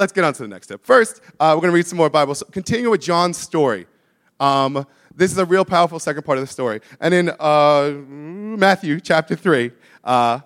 let's 0.00 0.12
get 0.12 0.24
on 0.24 0.32
to 0.32 0.42
the 0.42 0.48
next 0.48 0.66
step. 0.66 0.80
First, 0.82 1.20
uh, 1.38 1.52
we're 1.54 1.60
going 1.60 1.70
to 1.70 1.76
read 1.76 1.86
some 1.86 1.98
more 1.98 2.08
Bible. 2.08 2.34
So 2.34 2.46
continue 2.46 2.90
with 2.90 3.02
John's 3.02 3.36
story. 3.36 3.86
Um, 4.40 4.86
this 5.14 5.30
is 5.30 5.36
a 5.36 5.44
real 5.44 5.66
powerful 5.66 5.98
second 5.98 6.24
part 6.24 6.38
of 6.38 6.42
the 6.42 6.50
story. 6.50 6.80
And 7.00 7.12
in 7.12 7.30
uh, 7.38 7.92
Matthew 8.08 8.98
chapter 9.00 9.36
3, 9.36 9.70
uh, 10.02 10.40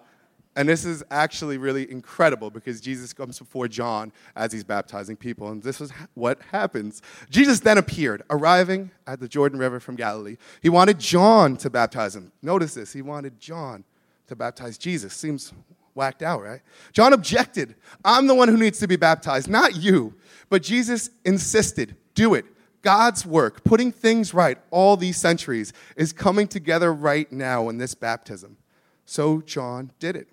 and 0.56 0.69
this 0.69 0.85
is 0.85 1.05
actually 1.11 1.59
really 1.59 1.89
incredible 1.91 2.51
because 2.51 2.81
Jesus 2.81 3.12
comes 3.12 3.39
before 3.39 3.69
John 3.69 4.12
as 4.35 4.53
he's 4.53 4.65
baptizing 4.65 5.17
people. 5.17 5.49
And 5.51 5.62
this 5.62 5.81
is 5.81 5.93
what 6.15 6.41
happens. 6.50 7.03
Jesus 7.31 7.61
then 7.61 7.79
appeared, 7.79 8.23
arriving 8.31 8.91
at 9.07 9.21
the 9.21 9.29
Jordan 9.29 9.59
River 9.59 9.79
from 9.79 9.95
Galilee. 9.95 10.37
He 10.62 10.69
wanted 10.69 10.99
John 10.99 11.57
to 11.59 11.71
baptize 11.71 12.17
him. 12.17 12.33
Notice 12.43 12.75
this. 12.75 12.93
He 12.93 13.03
wanted 13.03 13.39
John 13.39 13.85
to 14.27 14.37
baptize 14.37 14.79
Jesus. 14.79 15.12
Seems 15.15 15.53
whacked 15.94 16.23
out, 16.23 16.43
right? 16.43 16.61
John 16.93 17.12
objected. 17.12 17.75
I'm 18.05 18.26
the 18.26 18.35
one 18.35 18.49
who 18.49 18.56
needs 18.56 18.79
to 18.81 18.88
be 18.88 18.96
baptized, 18.96 19.49
not 19.49 19.76
you. 19.76 20.14
But 20.49 20.62
Jesus 20.62 21.11
insisted, 21.25 21.96
do 22.14 22.35
it. 22.35 22.44
God's 22.82 23.25
work, 23.25 23.64
putting 23.64 23.91
things 23.93 24.35
right 24.35 24.58
all 24.70 24.96
these 24.96 25.17
centuries, 25.17 25.73
is 25.96 26.12
coming 26.12 26.46
together 26.46 26.93
right 26.93 27.31
now 27.32 27.69
in 27.69 27.79
this 27.79 27.94
baptism. 27.94 28.58
So 29.06 29.41
John 29.41 29.91
did 29.99 30.17
it. 30.17 30.29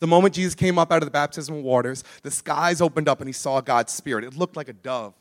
The 0.00 0.06
moment 0.06 0.34
Jesus 0.34 0.54
came 0.54 0.78
up 0.78 0.90
out 0.90 1.02
of 1.02 1.06
the 1.06 1.12
baptismal 1.12 1.62
waters, 1.62 2.02
the 2.22 2.30
skies 2.30 2.80
opened 2.80 3.08
up 3.08 3.20
and 3.20 3.28
he 3.28 3.32
saw 3.32 3.60
God's 3.60 3.92
Spirit. 3.92 4.24
It 4.24 4.36
looked 4.36 4.56
like 4.56 4.68
a 4.68 4.72
dove 4.72 5.14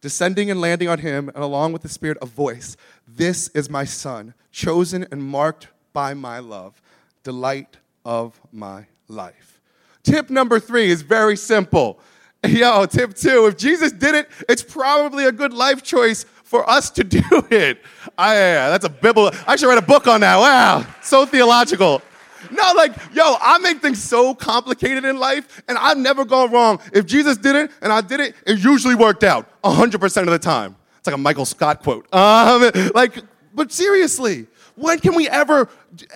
descending 0.00 0.50
and 0.50 0.60
landing 0.60 0.88
on 0.88 0.98
him, 0.98 1.28
and 1.28 1.44
along 1.44 1.72
with 1.72 1.82
the 1.82 1.88
Spirit, 1.88 2.18
a 2.22 2.26
voice 2.26 2.76
This 3.06 3.48
is 3.48 3.68
my 3.68 3.84
Son, 3.84 4.34
chosen 4.50 5.06
and 5.10 5.22
marked 5.22 5.68
by 5.92 6.14
my 6.14 6.38
love. 6.38 6.80
Delight 7.22 7.76
of 8.04 8.40
my 8.52 8.86
life. 9.08 9.60
Tip 10.02 10.30
number 10.30 10.58
three 10.58 10.90
is 10.90 11.02
very 11.02 11.36
simple. 11.36 12.00
Yo, 12.46 12.86
tip 12.86 13.14
two, 13.14 13.46
if 13.46 13.56
Jesus 13.56 13.92
did 13.92 14.14
it, 14.14 14.28
it's 14.48 14.62
probably 14.62 15.26
a 15.26 15.32
good 15.32 15.52
life 15.52 15.82
choice 15.82 16.24
for 16.44 16.68
us 16.68 16.90
to 16.90 17.04
do 17.18 17.22
it. 17.50 17.82
I, 18.16 18.34
that's 18.34 18.84
a 18.84 18.88
Bible. 18.88 19.30
I 19.46 19.56
should 19.56 19.68
write 19.68 19.78
a 19.78 19.86
book 19.86 20.06
on 20.06 20.20
that. 20.22 20.38
Wow, 20.38 20.86
so 21.02 21.26
theological. 21.26 22.02
No, 22.50 22.72
like, 22.74 22.92
yo, 23.12 23.36
I 23.40 23.58
make 23.58 23.82
things 23.82 24.02
so 24.02 24.34
complicated 24.34 25.04
in 25.04 25.18
life, 25.18 25.62
and 25.68 25.76
I've 25.76 25.98
never 25.98 26.24
gone 26.24 26.50
wrong. 26.50 26.80
If 26.92 27.06
Jesus 27.06 27.36
did 27.36 27.54
it 27.54 27.70
and 27.82 27.92
I 27.92 28.00
did 28.00 28.20
it, 28.20 28.34
it 28.46 28.58
usually 28.58 28.94
worked 28.94 29.22
out 29.22 29.46
100% 29.62 30.22
of 30.22 30.30
the 30.30 30.38
time. 30.38 30.76
It's 30.98 31.06
like 31.06 31.14
a 31.14 31.18
Michael 31.18 31.44
Scott 31.44 31.82
quote. 31.82 32.12
Um, 32.14 32.70
like, 32.94 33.22
but 33.54 33.70
seriously, 33.70 34.46
when 34.80 34.98
can 34.98 35.14
we 35.14 35.28
ever, 35.28 35.68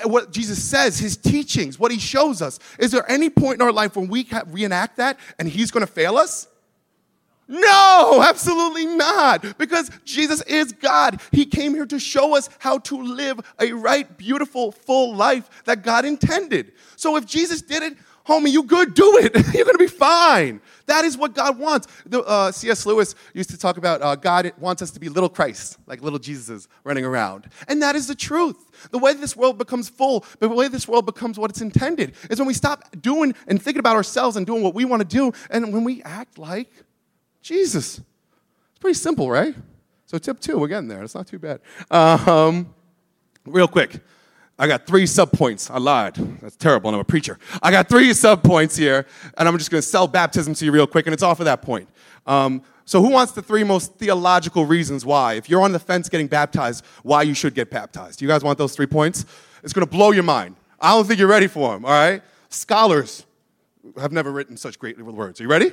what 0.05 0.33
Jesus 0.33 0.63
says, 0.63 0.99
his 0.99 1.17
teachings, 1.17 1.79
what 1.79 1.93
he 1.93 1.99
shows 1.99 2.41
us, 2.41 2.59
is 2.79 2.91
there 2.91 3.09
any 3.11 3.29
point 3.29 3.57
in 3.57 3.63
our 3.63 3.73
life 3.73 3.97
when 3.97 4.09
we 4.09 4.27
reenact 4.47 4.97
that 4.97 5.19
and 5.39 5.47
he's 5.47 5.71
going 5.71 5.87
to 5.87 5.93
fail 5.93 6.17
us? 6.17 6.49
No, 7.47 8.23
absolutely 8.27 8.87
not. 8.87 9.59
Because 9.59 9.91
Jesus 10.07 10.41
is 10.43 10.73
God. 10.73 11.21
He 11.31 11.45
came 11.45 11.75
here 11.75 11.85
to 11.85 11.99
show 11.99 12.35
us 12.35 12.49
how 12.59 12.79
to 12.79 13.03
live 13.03 13.39
a 13.61 13.73
right, 13.73 14.17
beautiful, 14.17 14.73
full 14.73 15.15
life 15.15 15.51
that 15.67 15.83
God 15.83 16.07
intended. 16.07 16.73
So 16.97 17.17
if 17.17 17.27
Jesus 17.27 17.61
did 17.61 17.83
it, 17.83 17.99
homie, 18.27 18.51
you 18.51 18.63
good, 18.63 18.95
do 18.95 19.19
it. 19.19 19.35
You're 19.55 19.65
going 19.65 19.75
to 19.75 19.79
be 19.79 19.87
fine. 19.87 20.61
That 20.87 21.05
is 21.05 21.17
what 21.17 21.35
God 21.35 21.59
wants. 21.59 21.87
The, 22.07 22.23
uh, 22.23 22.53
C.S. 22.53 22.87
Lewis 22.87 23.15
used 23.33 23.51
to 23.51 23.59
talk 23.59 23.77
about 23.77 24.03
uh, 24.03 24.17
God 24.17 24.53
wants 24.59 24.83
us 24.83 24.91
to 24.93 25.01
be 25.01 25.09
little 25.09 25.29
Christ, 25.29 25.79
like 25.87 26.03
little 26.03 26.19
Jesuses 26.19 26.69
running 26.85 27.05
around. 27.05 27.49
And 27.69 27.83
that 27.83 27.97
is 27.97 28.07
the 28.07 28.15
truth. 28.15 28.89
The 28.91 28.99
way 28.99 29.15
this 29.15 29.37
world 29.37 29.59
becomes 29.59 29.89
full, 29.89 30.25
the 30.41 30.49
way 30.49 30.69
this 30.69 30.89
world 30.89 31.07
becomes 31.07 31.39
what 31.39 31.51
it's 31.51 31.61
intended, 31.61 32.15
is 32.31 32.39
when 32.39 32.49
we 32.49 32.55
stop 32.55 32.85
doing 33.01 33.35
and 33.47 33.63
thinking 33.63 33.81
about 33.81 33.97
ourselves 33.97 34.37
and 34.37 34.47
doing 34.47 34.63
what 34.63 34.75
we 34.75 34.85
want 34.85 35.01
to 35.01 35.09
do, 35.09 35.33
and 35.51 35.73
when 35.73 35.85
we 35.85 36.03
act 36.03 36.39
like 36.39 36.71
Jesus. 37.43 37.99
It's 37.99 38.79
pretty 38.81 38.95
simple, 38.95 39.31
right? 39.31 39.55
So, 40.07 40.19
tip 40.19 40.41
two, 40.41 40.59
we're 40.59 40.69
getting 40.69 40.89
there. 40.89 41.03
It's 41.03 41.15
not 41.15 41.27
too 41.27 41.39
bad. 41.39 41.61
Um, 41.91 42.75
real 43.47 43.69
quick 43.69 44.01
I 44.59 44.69
got 44.69 44.87
three 44.87 45.05
subpoints. 45.05 45.71
I 45.71 45.79
lied. 45.79 46.15
That's 46.41 46.57
terrible, 46.57 46.89
and 46.89 46.95
I'm 46.95 47.01
a 47.01 47.05
preacher. 47.05 47.39
I 47.63 47.71
got 47.71 47.89
three 47.89 48.11
subpoints 48.11 48.79
here, 48.79 49.07
and 49.37 49.49
I'm 49.49 49.59
just 49.59 49.71
going 49.71 49.81
to 49.81 49.87
sell 49.87 50.07
baptism 50.07 50.55
to 50.55 50.65
you 50.65 50.71
real 50.71 50.87
quick, 50.87 51.07
and 51.07 51.15
it's 51.15 51.23
off 51.23 51.41
of 51.41 51.47
that 51.47 51.63
point. 51.63 51.89
Um, 52.27 52.63
so, 52.85 53.03
who 53.03 53.09
wants 53.09 53.33
the 53.33 53.43
three 53.43 53.65
most 53.65 53.95
theological 53.95 54.65
reasons 54.65 55.05
why? 55.05 55.35
If 55.35 55.49
you're 55.49 55.63
on 55.63 55.73
the 55.73 55.79
fence 55.79 56.09
getting 56.09 56.29
baptized, 56.29 56.85
why 57.03 57.23
you 57.23 57.35
should 57.35 57.55
get 57.55 57.71
baptized? 57.71 58.19
Do 58.19 58.25
you 58.25 58.29
guys 58.29 58.45
want 58.45 58.59
those 58.59 58.77
three 58.77 58.87
points? 58.87 59.25
It's 59.63 59.73
going 59.73 59.87
to 59.87 59.91
blow 59.91 60.13
your 60.13 60.23
mind. 60.23 60.57
I 60.81 60.93
don't 60.93 61.07
think 61.07 61.19
you're 61.19 61.29
ready 61.29 61.47
for 61.47 61.73
them, 61.73 61.85
all 61.85 61.91
right? 61.91 62.23
Scholars 62.51 63.25
have 63.99 64.13
never 64.13 64.31
written 64.31 64.57
such 64.57 64.79
great 64.79 65.01
words. 65.01 65.41
Are 65.41 65.45
you 65.45 65.51
ready? 65.51 65.73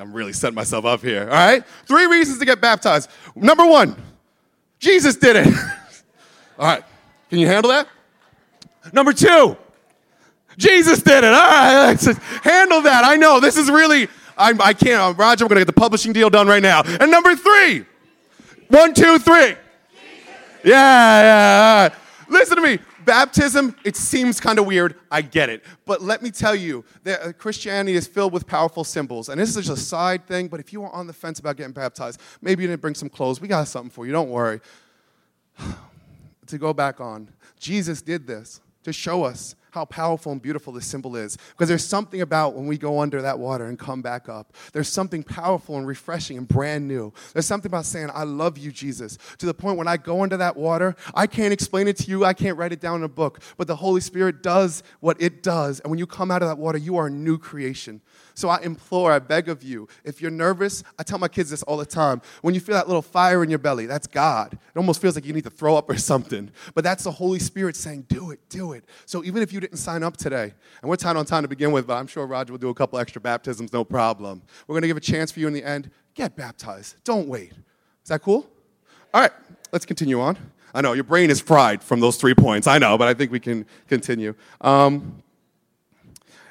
I'm 0.00 0.12
really 0.12 0.32
setting 0.32 0.56
myself 0.56 0.84
up 0.84 1.02
here, 1.02 1.22
all 1.22 1.36
right? 1.36 1.64
Three 1.86 2.06
reasons 2.06 2.38
to 2.38 2.44
get 2.44 2.60
baptized. 2.60 3.10
Number 3.36 3.64
one, 3.64 3.94
Jesus 4.80 5.14
did 5.16 5.36
it. 5.36 5.46
all 6.58 6.66
right, 6.66 6.84
can 7.34 7.40
you 7.40 7.48
handle 7.48 7.70
that? 7.72 7.88
Number 8.92 9.12
two, 9.12 9.56
Jesus 10.56 11.02
did 11.02 11.24
it. 11.24 11.32
All 11.32 11.32
right, 11.32 11.92
let's 12.06 12.06
handle 12.06 12.80
that. 12.82 13.04
I 13.04 13.16
know 13.16 13.40
this 13.40 13.56
is 13.56 13.70
really, 13.70 14.08
I'm, 14.38 14.60
I 14.60 14.72
can't, 14.72 15.00
uh, 15.00 15.14
Roger, 15.16 15.44
we're 15.44 15.48
gonna 15.48 15.60
get 15.62 15.66
the 15.66 15.72
publishing 15.72 16.12
deal 16.12 16.30
done 16.30 16.46
right 16.46 16.62
now. 16.62 16.82
And 16.84 17.10
number 17.10 17.34
three, 17.34 17.84
one, 18.68 18.94
two, 18.94 19.18
three. 19.18 19.56
Yeah, 20.62 21.88
yeah, 21.88 21.94
Listen 22.28 22.56
to 22.56 22.62
me 22.62 22.78
baptism, 23.04 23.76
it 23.84 23.96
seems 23.96 24.40
kind 24.40 24.58
of 24.58 24.64
weird. 24.64 24.94
I 25.10 25.20
get 25.20 25.50
it. 25.50 25.62
But 25.84 26.00
let 26.00 26.22
me 26.22 26.30
tell 26.30 26.54
you 26.54 26.84
that 27.02 27.22
uh, 27.22 27.32
Christianity 27.32 27.96
is 27.96 28.06
filled 28.06 28.32
with 28.32 28.46
powerful 28.46 28.82
symbols. 28.82 29.28
And 29.28 29.38
this 29.38 29.50
is 29.50 29.66
just 29.66 29.70
a 29.70 29.76
side 29.76 30.26
thing, 30.26 30.48
but 30.48 30.58
if 30.58 30.72
you 30.72 30.82
are 30.84 30.90
on 30.90 31.06
the 31.06 31.12
fence 31.12 31.38
about 31.38 31.58
getting 31.58 31.74
baptized, 31.74 32.18
maybe 32.40 32.62
you 32.62 32.68
didn't 32.68 32.80
bring 32.80 32.94
some 32.94 33.10
clothes. 33.10 33.42
We 33.42 33.48
got 33.48 33.68
something 33.68 33.90
for 33.90 34.06
you. 34.06 34.12
Don't 34.12 34.30
worry. 34.30 34.60
To 36.48 36.58
go 36.58 36.72
back 36.72 37.00
on, 37.00 37.28
Jesus 37.58 38.02
did 38.02 38.26
this 38.26 38.60
to 38.82 38.92
show 38.92 39.24
us 39.24 39.54
how 39.74 39.84
powerful 39.84 40.30
and 40.30 40.40
beautiful 40.40 40.72
this 40.72 40.86
symbol 40.86 41.16
is. 41.16 41.36
Because 41.50 41.68
there's 41.68 41.84
something 41.84 42.20
about 42.20 42.54
when 42.54 42.68
we 42.68 42.78
go 42.78 43.00
under 43.00 43.20
that 43.22 43.40
water 43.40 43.66
and 43.66 43.76
come 43.76 44.02
back 44.02 44.28
up. 44.28 44.54
There's 44.72 44.88
something 44.88 45.24
powerful 45.24 45.76
and 45.76 45.84
refreshing 45.84 46.38
and 46.38 46.46
brand 46.46 46.86
new. 46.86 47.12
There's 47.32 47.44
something 47.44 47.68
about 47.68 47.84
saying, 47.84 48.08
I 48.14 48.22
love 48.22 48.56
you, 48.56 48.70
Jesus. 48.70 49.18
To 49.38 49.46
the 49.46 49.52
point 49.52 49.76
when 49.76 49.88
I 49.88 49.96
go 49.96 50.22
under 50.22 50.36
that 50.36 50.56
water, 50.56 50.94
I 51.12 51.26
can't 51.26 51.52
explain 51.52 51.88
it 51.88 51.96
to 51.98 52.08
you, 52.08 52.24
I 52.24 52.34
can't 52.34 52.56
write 52.56 52.72
it 52.72 52.80
down 52.80 53.00
in 53.00 53.02
a 53.02 53.08
book. 53.08 53.40
But 53.56 53.66
the 53.66 53.74
Holy 53.74 54.00
Spirit 54.00 54.44
does 54.44 54.84
what 55.00 55.20
it 55.20 55.42
does. 55.42 55.80
And 55.80 55.90
when 55.90 55.98
you 55.98 56.06
come 56.06 56.30
out 56.30 56.42
of 56.42 56.48
that 56.48 56.58
water, 56.58 56.78
you 56.78 56.96
are 56.96 57.08
a 57.08 57.10
new 57.10 57.36
creation. 57.36 58.00
So 58.34 58.48
I 58.48 58.60
implore, 58.62 59.12
I 59.12 59.20
beg 59.20 59.48
of 59.48 59.62
you, 59.62 59.88
if 60.04 60.20
you're 60.20 60.30
nervous, 60.30 60.82
I 60.98 61.02
tell 61.04 61.18
my 61.18 61.28
kids 61.28 61.50
this 61.50 61.62
all 61.64 61.76
the 61.76 61.86
time. 61.86 62.20
When 62.42 62.54
you 62.54 62.60
feel 62.60 62.74
that 62.74 62.88
little 62.88 63.02
fire 63.02 63.42
in 63.42 63.50
your 63.50 63.60
belly, 63.60 63.86
that's 63.86 64.06
God. 64.06 64.52
It 64.52 64.76
almost 64.76 65.00
feels 65.00 65.14
like 65.14 65.24
you 65.24 65.32
need 65.32 65.44
to 65.44 65.50
throw 65.50 65.76
up 65.76 65.88
or 65.88 65.96
something. 65.98 66.50
But 66.74 66.84
that's 66.84 67.04
the 67.04 67.12
Holy 67.12 67.38
Spirit 67.38 67.76
saying, 67.76 68.06
do 68.08 68.30
it, 68.30 68.40
do 68.48 68.72
it. 68.72 68.84
So 69.06 69.24
even 69.24 69.42
if 69.42 69.52
you 69.52 69.60
didn't 69.64 69.78
sign 69.78 70.02
up 70.02 70.14
today, 70.14 70.52
and 70.82 70.90
we're 70.90 70.96
tight 70.96 71.16
on 71.16 71.24
time 71.24 71.42
to 71.42 71.48
begin 71.48 71.72
with, 71.72 71.86
but 71.86 71.94
I'm 71.94 72.06
sure 72.06 72.26
Roger 72.26 72.52
will 72.52 72.58
do 72.58 72.68
a 72.68 72.74
couple 72.74 72.98
extra 72.98 73.18
baptisms, 73.18 73.72
no 73.72 73.82
problem. 73.82 74.42
We're 74.66 74.74
going 74.74 74.82
to 74.82 74.88
give 74.88 74.98
a 74.98 75.00
chance 75.00 75.32
for 75.32 75.40
you 75.40 75.46
in 75.46 75.54
the 75.54 75.64
end. 75.64 75.90
Get 76.14 76.36
baptized. 76.36 76.96
Don't 77.02 77.28
wait. 77.28 77.52
Is 77.52 78.08
that 78.08 78.20
cool? 78.20 78.46
All 79.14 79.22
right, 79.22 79.32
let's 79.72 79.86
continue 79.86 80.20
on. 80.20 80.36
I 80.74 80.82
know 80.82 80.92
your 80.92 81.04
brain 81.04 81.30
is 81.30 81.40
fried 81.40 81.82
from 81.82 82.00
those 82.00 82.18
three 82.18 82.34
points. 82.34 82.66
I 82.66 82.76
know, 82.76 82.98
but 82.98 83.08
I 83.08 83.14
think 83.14 83.32
we 83.32 83.40
can 83.40 83.64
continue. 83.88 84.34
Um, 84.60 85.22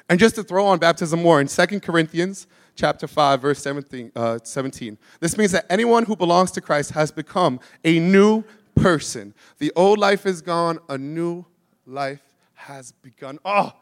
and 0.08 0.18
just 0.18 0.34
to 0.34 0.42
throw 0.42 0.66
on 0.66 0.80
baptism 0.80 1.22
more, 1.22 1.40
in 1.40 1.46
2 1.46 1.80
Corinthians 1.80 2.48
chapter 2.74 3.06
5, 3.06 3.40
verse 3.40 3.60
17, 3.60 4.10
uh, 4.16 4.40
17, 4.42 4.98
this 5.20 5.38
means 5.38 5.52
that 5.52 5.66
anyone 5.70 6.04
who 6.04 6.16
belongs 6.16 6.50
to 6.50 6.60
Christ 6.60 6.90
has 6.90 7.12
become 7.12 7.60
a 7.84 8.00
new 8.00 8.42
person. 8.74 9.34
The 9.58 9.72
old 9.76 10.00
life 10.00 10.26
is 10.26 10.42
gone, 10.42 10.80
a 10.88 10.98
new 10.98 11.44
life 11.86 12.23
has 12.64 12.92
begun. 12.92 13.38
Oh, 13.44 13.72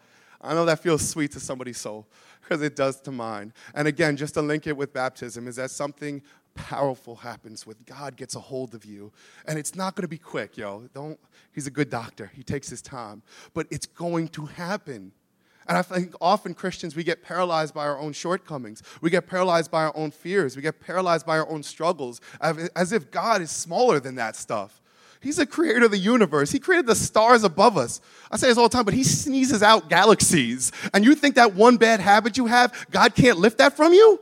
I 0.41 0.55
know 0.55 0.65
that 0.65 0.81
feels 0.81 1.09
sweet 1.09 1.33
to 1.33 1.41
somebody's 1.41 1.79
soul 1.79 2.07
because 2.41 2.63
it 2.63 2.75
does 2.75 3.01
to 3.03 3.13
mine. 3.13 3.53
And 3.75 3.87
again, 3.87 4.17
just 4.17 4.35
to 4.35 4.43
link 4.43 4.67
it 4.67 4.77
with 4.77 4.93
baptism, 4.93 5.47
is 5.47 5.57
that 5.57 5.71
something 5.71 6.23
powerful 6.55 7.17
happens 7.17 7.67
when 7.67 7.77
God 7.87 8.17
gets 8.17 8.35
a 8.35 8.41
hold 8.41 8.75
of 8.75 8.85
you. 8.85 9.13
And 9.47 9.59
it's 9.59 9.75
not 9.75 9.95
going 9.95 10.03
to 10.03 10.09
be 10.09 10.19
quick, 10.19 10.57
yo. 10.57 10.89
Don't, 10.95 11.19
he's 11.53 11.67
a 11.67 11.71
good 11.71 11.91
doctor. 11.91 12.31
He 12.35 12.43
takes 12.43 12.69
his 12.69 12.83
time. 12.83 13.23
But 13.55 13.67
it's 13.71 13.87
going 13.87 14.29
to 14.29 14.47
happen. 14.47 15.13
And 15.69 15.79
I 15.79 15.83
think 15.83 16.15
often 16.21 16.55
Christians, 16.55 16.97
we 16.97 17.05
get 17.05 17.23
paralyzed 17.23 17.73
by 17.73 17.87
our 17.87 17.99
own 17.99 18.13
shortcomings. 18.13 18.83
We 19.01 19.11
get 19.11 19.29
paralyzed 19.29 19.71
by 19.71 19.85
our 19.85 19.97
own 19.97 20.11
fears. 20.11 20.57
We 20.57 20.63
get 20.63 20.81
paralyzed 20.81 21.25
by 21.25 21.39
our 21.39 21.49
own 21.49 21.63
struggles, 21.63 22.21
as 22.41 22.93
if 22.93 23.13
God 23.13 23.41
is 23.43 23.53
smaller 23.53 24.01
than 24.01 24.17
that 24.17 24.35
stuff. 24.35 24.82
He's 25.23 25.37
the 25.37 25.47
creator 25.47 25.85
of 25.85 25.93
the 25.93 25.99
universe. 25.99 26.51
He 26.51 26.59
created 26.59 26.87
the 26.87 26.97
stars 26.97 27.45
above 27.45 27.77
us. 27.77 28.01
I 28.31 28.37
say 28.37 28.49
this 28.49 28.59
all 28.59 28.69
the 28.69 28.77
time, 28.77 28.85
but 28.85 28.93
he 28.93 29.05
sneezes 29.05 29.63
out 29.63 29.89
galaxies. 29.89 30.73
And 30.93 31.05
you 31.05 31.15
think 31.15 31.37
that 31.37 31.55
one 31.55 31.77
bad 31.77 32.01
habit 32.01 32.37
you 32.37 32.47
have, 32.47 32.87
God 32.91 33.15
can't 33.15 33.39
lift 33.39 33.59
that 33.59 33.77
from 33.77 33.93
you? 33.93 34.21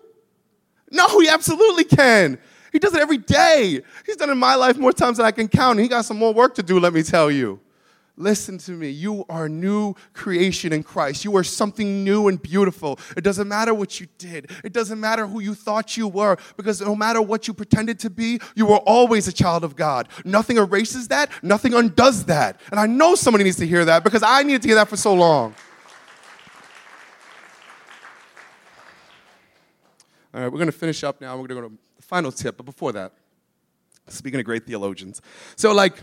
No, 0.90 1.20
he 1.20 1.28
absolutely 1.28 1.84
can. 1.84 2.38
He 2.70 2.78
does 2.78 2.94
it 2.94 3.00
every 3.00 3.16
day. 3.16 3.80
He's 4.04 4.16
done 4.16 4.28
it 4.28 4.32
in 4.32 4.38
my 4.38 4.56
life 4.56 4.76
more 4.76 4.92
times 4.92 5.16
than 5.16 5.24
I 5.24 5.30
can 5.30 5.48
count. 5.48 5.78
And 5.78 5.80
he 5.80 5.88
got 5.88 6.04
some 6.04 6.18
more 6.18 6.34
work 6.34 6.54
to 6.56 6.62
do, 6.62 6.78
let 6.78 6.92
me 6.92 7.02
tell 7.02 7.30
you. 7.30 7.58
Listen 8.20 8.58
to 8.58 8.72
me. 8.72 8.90
You 8.90 9.24
are 9.30 9.48
new 9.48 9.94
creation 10.12 10.74
in 10.74 10.82
Christ. 10.82 11.24
You 11.24 11.34
are 11.38 11.42
something 11.42 12.04
new 12.04 12.28
and 12.28 12.40
beautiful. 12.40 12.98
It 13.16 13.24
doesn't 13.24 13.48
matter 13.48 13.72
what 13.72 13.98
you 13.98 14.08
did. 14.18 14.50
It 14.62 14.74
doesn't 14.74 15.00
matter 15.00 15.26
who 15.26 15.40
you 15.40 15.54
thought 15.54 15.96
you 15.96 16.06
were 16.06 16.36
because 16.58 16.82
no 16.82 16.94
matter 16.94 17.22
what 17.22 17.48
you 17.48 17.54
pretended 17.54 17.98
to 18.00 18.10
be, 18.10 18.38
you 18.54 18.66
were 18.66 18.76
always 18.76 19.26
a 19.26 19.32
child 19.32 19.64
of 19.64 19.74
God. 19.74 20.06
Nothing 20.22 20.58
erases 20.58 21.08
that. 21.08 21.30
Nothing 21.42 21.72
undoes 21.72 22.26
that. 22.26 22.60
And 22.70 22.78
I 22.78 22.86
know 22.86 23.14
somebody 23.14 23.42
needs 23.42 23.56
to 23.56 23.66
hear 23.66 23.86
that 23.86 24.04
because 24.04 24.22
I 24.22 24.42
needed 24.42 24.60
to 24.62 24.68
hear 24.68 24.74
that 24.74 24.88
for 24.88 24.98
so 24.98 25.14
long. 25.14 25.54
All 30.34 30.42
right, 30.42 30.52
we're 30.52 30.58
going 30.58 30.66
to 30.66 30.72
finish 30.72 31.02
up 31.04 31.22
now. 31.22 31.38
We're 31.38 31.46
going 31.46 31.48
to 31.48 31.54
go 31.54 31.68
to 31.68 31.74
the 31.96 32.02
final 32.02 32.30
tip. 32.30 32.58
But 32.58 32.66
before 32.66 32.92
that, 32.92 33.14
speaking 34.08 34.38
of 34.38 34.44
great 34.44 34.66
theologians. 34.66 35.22
So, 35.56 35.72
like, 35.72 36.02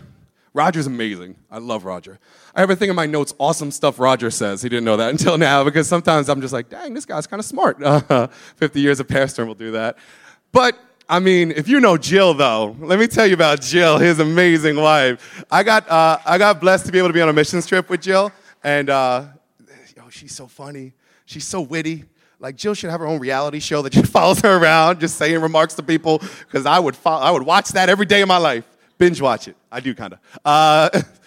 Roger's 0.54 0.86
amazing. 0.86 1.36
I 1.50 1.58
love 1.58 1.84
Roger. 1.84 2.18
I 2.54 2.60
have 2.60 2.70
a 2.70 2.76
thing 2.76 2.90
in 2.90 2.96
my 2.96 3.06
notes, 3.06 3.34
awesome 3.38 3.70
stuff 3.70 3.98
Roger 3.98 4.30
says. 4.30 4.62
He 4.62 4.68
didn't 4.68 4.84
know 4.84 4.96
that 4.96 5.10
until 5.16 5.38
now 5.38 5.64
because 5.64 5.88
sometimes 5.88 6.28
I'm 6.28 6.40
just 6.40 6.52
like, 6.52 6.68
dang, 6.68 6.94
this 6.94 7.04
guy's 7.04 7.26
kind 7.26 7.40
of 7.40 7.46
smart. 7.46 7.78
50 8.56 8.80
years 8.80 9.00
of 9.00 9.08
pastor 9.08 9.46
will 9.46 9.54
do 9.54 9.72
that. 9.72 9.98
But 10.52 10.78
I 11.08 11.20
mean, 11.20 11.52
if 11.52 11.68
you 11.68 11.80
know 11.80 11.96
Jill, 11.96 12.34
though, 12.34 12.76
let 12.80 12.98
me 12.98 13.06
tell 13.06 13.26
you 13.26 13.34
about 13.34 13.60
Jill, 13.62 13.98
his 13.98 14.18
amazing 14.18 14.76
wife. 14.76 15.44
I 15.50 15.62
got, 15.62 15.88
uh, 15.88 16.18
I 16.24 16.36
got 16.38 16.60
blessed 16.60 16.86
to 16.86 16.92
be 16.92 16.98
able 16.98 17.08
to 17.08 17.14
be 17.14 17.22
on 17.22 17.28
a 17.28 17.32
missions 17.32 17.66
trip 17.66 17.88
with 17.88 18.02
Jill, 18.02 18.30
and 18.62 18.90
uh, 18.90 19.24
yo, 19.96 20.08
she's 20.10 20.34
so 20.34 20.46
funny. 20.46 20.92
She's 21.24 21.46
so 21.46 21.60
witty. 21.60 22.04
Like 22.40 22.56
Jill 22.56 22.74
should 22.74 22.90
have 22.90 23.00
her 23.00 23.06
own 23.06 23.20
reality 23.20 23.58
show 23.58 23.82
that 23.82 23.90
just 23.90 24.12
follows 24.12 24.40
her 24.40 24.56
around, 24.58 25.00
just 25.00 25.16
saying 25.16 25.40
remarks 25.40 25.74
to 25.74 25.82
people, 25.82 26.18
because 26.18 26.66
I 26.66 26.78
would 26.78 26.96
I 27.04 27.30
would 27.30 27.42
watch 27.42 27.68
that 27.70 27.88
every 27.88 28.06
day 28.06 28.20
of 28.20 28.28
my 28.28 28.38
life 28.38 28.64
binge 28.98 29.20
watch 29.20 29.48
it. 29.48 29.56
I 29.70 29.80
do 29.80 29.94
kind 29.94 30.12
of. 30.12 30.18
Uh, 30.44 31.02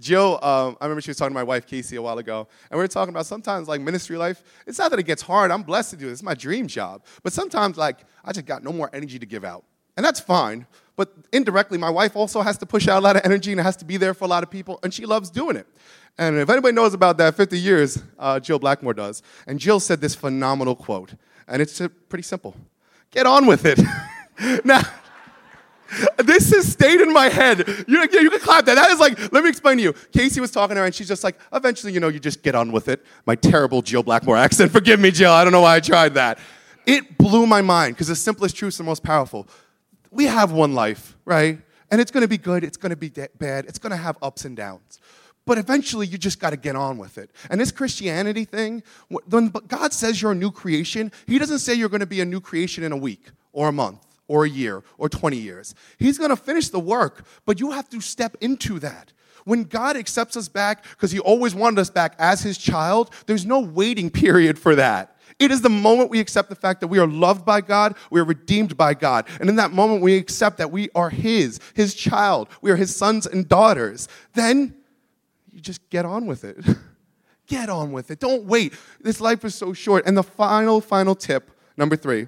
Jill, 0.00 0.38
um, 0.42 0.76
I 0.80 0.84
remember 0.86 1.00
she 1.00 1.10
was 1.10 1.16
talking 1.16 1.30
to 1.30 1.34
my 1.34 1.44
wife 1.44 1.66
Casey 1.66 1.96
a 1.96 2.02
while 2.02 2.18
ago, 2.18 2.48
and 2.70 2.76
we 2.76 2.82
were 2.82 2.88
talking 2.88 3.14
about 3.14 3.26
sometimes 3.26 3.68
like 3.68 3.80
ministry 3.80 4.16
life. 4.16 4.42
It's 4.66 4.78
not 4.78 4.90
that 4.90 4.98
it 4.98 5.04
gets 5.04 5.22
hard. 5.22 5.50
I'm 5.50 5.62
blessed 5.62 5.90
to 5.90 5.96
do 5.96 6.06
this. 6.06 6.14
It's 6.14 6.22
my 6.22 6.34
dream 6.34 6.66
job. 6.66 7.04
But 7.22 7.32
sometimes 7.32 7.76
like 7.76 8.04
I 8.24 8.32
just 8.32 8.44
got 8.44 8.64
no 8.64 8.72
more 8.72 8.90
energy 8.92 9.18
to 9.18 9.26
give 9.26 9.44
out, 9.44 9.64
and 9.96 10.04
that's 10.04 10.18
fine. 10.18 10.66
But 10.96 11.12
indirectly, 11.32 11.78
my 11.78 11.90
wife 11.90 12.16
also 12.16 12.42
has 12.42 12.58
to 12.58 12.66
push 12.66 12.88
out 12.88 12.98
a 12.98 13.04
lot 13.04 13.16
of 13.16 13.22
energy 13.24 13.52
and 13.52 13.60
has 13.60 13.76
to 13.76 13.84
be 13.84 13.96
there 13.96 14.14
for 14.14 14.24
a 14.24 14.28
lot 14.28 14.42
of 14.42 14.50
people, 14.50 14.80
and 14.82 14.92
she 14.92 15.06
loves 15.06 15.30
doing 15.30 15.56
it. 15.56 15.66
And 16.18 16.38
if 16.38 16.50
anybody 16.50 16.74
knows 16.74 16.94
about 16.94 17.16
that, 17.18 17.34
50 17.34 17.58
years, 17.58 18.02
uh, 18.18 18.38
Jill 18.38 18.58
Blackmore 18.58 18.94
does. 18.94 19.22
And 19.46 19.58
Jill 19.58 19.80
said 19.80 20.00
this 20.00 20.14
phenomenal 20.14 20.76
quote, 20.76 21.14
and 21.46 21.62
it's 21.62 21.80
pretty 22.08 22.24
simple: 22.24 22.56
"Get 23.12 23.26
on 23.26 23.46
with 23.46 23.64
it." 23.64 23.78
now. 24.64 24.82
This 26.18 26.50
has 26.52 26.72
stayed 26.72 27.00
in 27.00 27.12
my 27.12 27.28
head. 27.28 27.66
You, 27.86 28.00
you 28.00 28.30
can 28.30 28.40
clap 28.40 28.64
that. 28.66 28.74
That 28.74 28.90
is 28.90 28.98
like, 28.98 29.18
let 29.32 29.44
me 29.44 29.50
explain 29.50 29.76
to 29.76 29.82
you. 29.82 29.92
Casey 30.12 30.40
was 30.40 30.50
talking 30.50 30.74
to 30.74 30.80
her, 30.80 30.86
and 30.86 30.94
she's 30.94 31.08
just 31.08 31.24
like, 31.24 31.38
eventually, 31.52 31.92
you 31.92 32.00
know, 32.00 32.08
you 32.08 32.18
just 32.18 32.42
get 32.42 32.54
on 32.54 32.72
with 32.72 32.88
it. 32.88 33.04
My 33.26 33.34
terrible 33.34 33.82
Jill 33.82 34.02
Blackmore 34.02 34.36
accent. 34.36 34.72
Forgive 34.72 35.00
me, 35.00 35.10
Jill. 35.10 35.32
I 35.32 35.44
don't 35.44 35.52
know 35.52 35.60
why 35.60 35.76
I 35.76 35.80
tried 35.80 36.14
that. 36.14 36.38
It 36.86 37.16
blew 37.18 37.46
my 37.46 37.62
mind 37.62 37.94
because 37.94 38.08
the 38.08 38.16
simplest 38.16 38.56
truths 38.56 38.80
are 38.80 38.84
most 38.84 39.02
powerful. 39.02 39.48
We 40.10 40.24
have 40.24 40.52
one 40.52 40.74
life, 40.74 41.16
right? 41.24 41.58
And 41.90 42.00
it's 42.00 42.10
going 42.10 42.22
to 42.22 42.28
be 42.28 42.38
good. 42.38 42.64
It's 42.64 42.76
going 42.76 42.90
to 42.90 42.96
be 42.96 43.08
bad. 43.08 43.66
It's 43.66 43.78
going 43.78 43.90
to 43.90 43.96
have 43.96 44.16
ups 44.22 44.44
and 44.44 44.56
downs. 44.56 45.00
But 45.46 45.58
eventually, 45.58 46.06
you 46.06 46.16
just 46.16 46.40
got 46.40 46.50
to 46.50 46.56
get 46.56 46.74
on 46.74 46.96
with 46.96 47.18
it. 47.18 47.30
And 47.50 47.60
this 47.60 47.70
Christianity 47.70 48.44
thing, 48.46 48.82
when 49.08 49.48
God 49.48 49.92
says 49.92 50.20
you're 50.20 50.32
a 50.32 50.34
new 50.34 50.50
creation, 50.50 51.12
He 51.26 51.38
doesn't 51.38 51.58
say 51.58 51.74
you're 51.74 51.90
going 51.90 52.00
to 52.00 52.06
be 52.06 52.20
a 52.20 52.24
new 52.24 52.40
creation 52.40 52.82
in 52.82 52.92
a 52.92 52.96
week 52.96 53.30
or 53.52 53.68
a 53.68 53.72
month 53.72 54.04
or 54.28 54.44
a 54.44 54.48
year 54.48 54.82
or 54.98 55.08
20 55.08 55.36
years. 55.36 55.74
He's 55.98 56.18
going 56.18 56.30
to 56.30 56.36
finish 56.36 56.68
the 56.68 56.80
work, 56.80 57.26
but 57.44 57.60
you 57.60 57.70
have 57.72 57.88
to 57.90 58.00
step 58.00 58.36
into 58.40 58.78
that. 58.80 59.12
When 59.44 59.64
God 59.64 59.96
accepts 59.96 60.36
us 60.36 60.48
back, 60.48 60.84
because 60.90 61.12
He 61.12 61.18
always 61.18 61.54
wanted 61.54 61.78
us 61.78 61.90
back 61.90 62.14
as 62.18 62.42
His 62.42 62.56
child, 62.56 63.10
there's 63.26 63.44
no 63.44 63.60
waiting 63.60 64.10
period 64.10 64.58
for 64.58 64.74
that. 64.74 65.16
It 65.38 65.50
is 65.50 65.62
the 65.62 65.68
moment 65.68 66.10
we 66.10 66.20
accept 66.20 66.48
the 66.48 66.54
fact 66.54 66.80
that 66.80 66.88
we 66.88 66.98
are 66.98 67.06
loved 67.06 67.44
by 67.44 67.60
God, 67.60 67.96
we 68.10 68.20
are 68.20 68.24
redeemed 68.24 68.76
by 68.76 68.94
God. 68.94 69.26
And 69.40 69.50
in 69.50 69.56
that 69.56 69.72
moment, 69.72 70.00
we 70.00 70.16
accept 70.16 70.58
that 70.58 70.70
we 70.70 70.88
are 70.94 71.10
His, 71.10 71.60
His 71.74 71.94
child, 71.94 72.48
we 72.62 72.70
are 72.70 72.76
His 72.76 72.94
sons 72.94 73.26
and 73.26 73.48
daughters. 73.48 74.08
Then 74.34 74.74
you 75.52 75.60
just 75.60 75.88
get 75.90 76.04
on 76.04 76.26
with 76.26 76.44
it. 76.44 76.56
get 77.46 77.68
on 77.68 77.92
with 77.92 78.10
it. 78.10 78.20
Don't 78.20 78.44
wait. 78.44 78.72
This 79.00 79.20
life 79.20 79.44
is 79.44 79.54
so 79.54 79.72
short. 79.72 80.06
And 80.06 80.16
the 80.16 80.22
final, 80.22 80.80
final 80.80 81.14
tip, 81.14 81.50
number 81.76 81.96
three, 81.96 82.26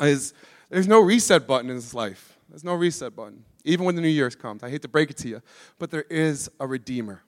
is 0.00 0.32
there's 0.70 0.88
no 0.88 1.00
reset 1.00 1.46
button 1.46 1.70
in 1.70 1.76
this 1.76 1.94
life. 1.94 2.38
There's 2.48 2.64
no 2.64 2.74
reset 2.74 3.14
button, 3.14 3.44
even 3.64 3.84
when 3.84 3.94
the 3.94 4.02
New 4.02 4.08
Year's 4.08 4.34
comes. 4.34 4.62
I 4.62 4.70
hate 4.70 4.82
to 4.82 4.88
break 4.88 5.10
it 5.10 5.16
to 5.18 5.28
you, 5.28 5.42
but 5.78 5.90
there 5.90 6.04
is 6.08 6.50
a 6.58 6.66
Redeemer. 6.66 7.22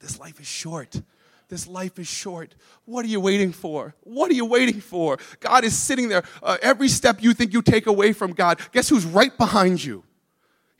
This 0.00 0.18
life 0.18 0.40
is 0.40 0.46
short. 0.46 1.00
This 1.48 1.66
life 1.66 1.98
is 1.98 2.06
short. 2.06 2.54
What 2.84 3.04
are 3.04 3.08
you 3.08 3.20
waiting 3.20 3.52
for? 3.52 3.94
What 4.00 4.30
are 4.30 4.34
you 4.34 4.44
waiting 4.44 4.80
for? 4.80 5.18
God 5.40 5.64
is 5.64 5.76
sitting 5.78 6.08
there. 6.08 6.24
Uh, 6.42 6.56
every 6.62 6.88
step 6.88 7.22
you 7.22 7.32
think 7.34 7.52
you 7.52 7.62
take 7.62 7.86
away 7.86 8.12
from 8.12 8.32
God, 8.32 8.58
guess 8.72 8.88
who's 8.88 9.04
right 9.04 9.36
behind 9.36 9.82
you? 9.82 10.04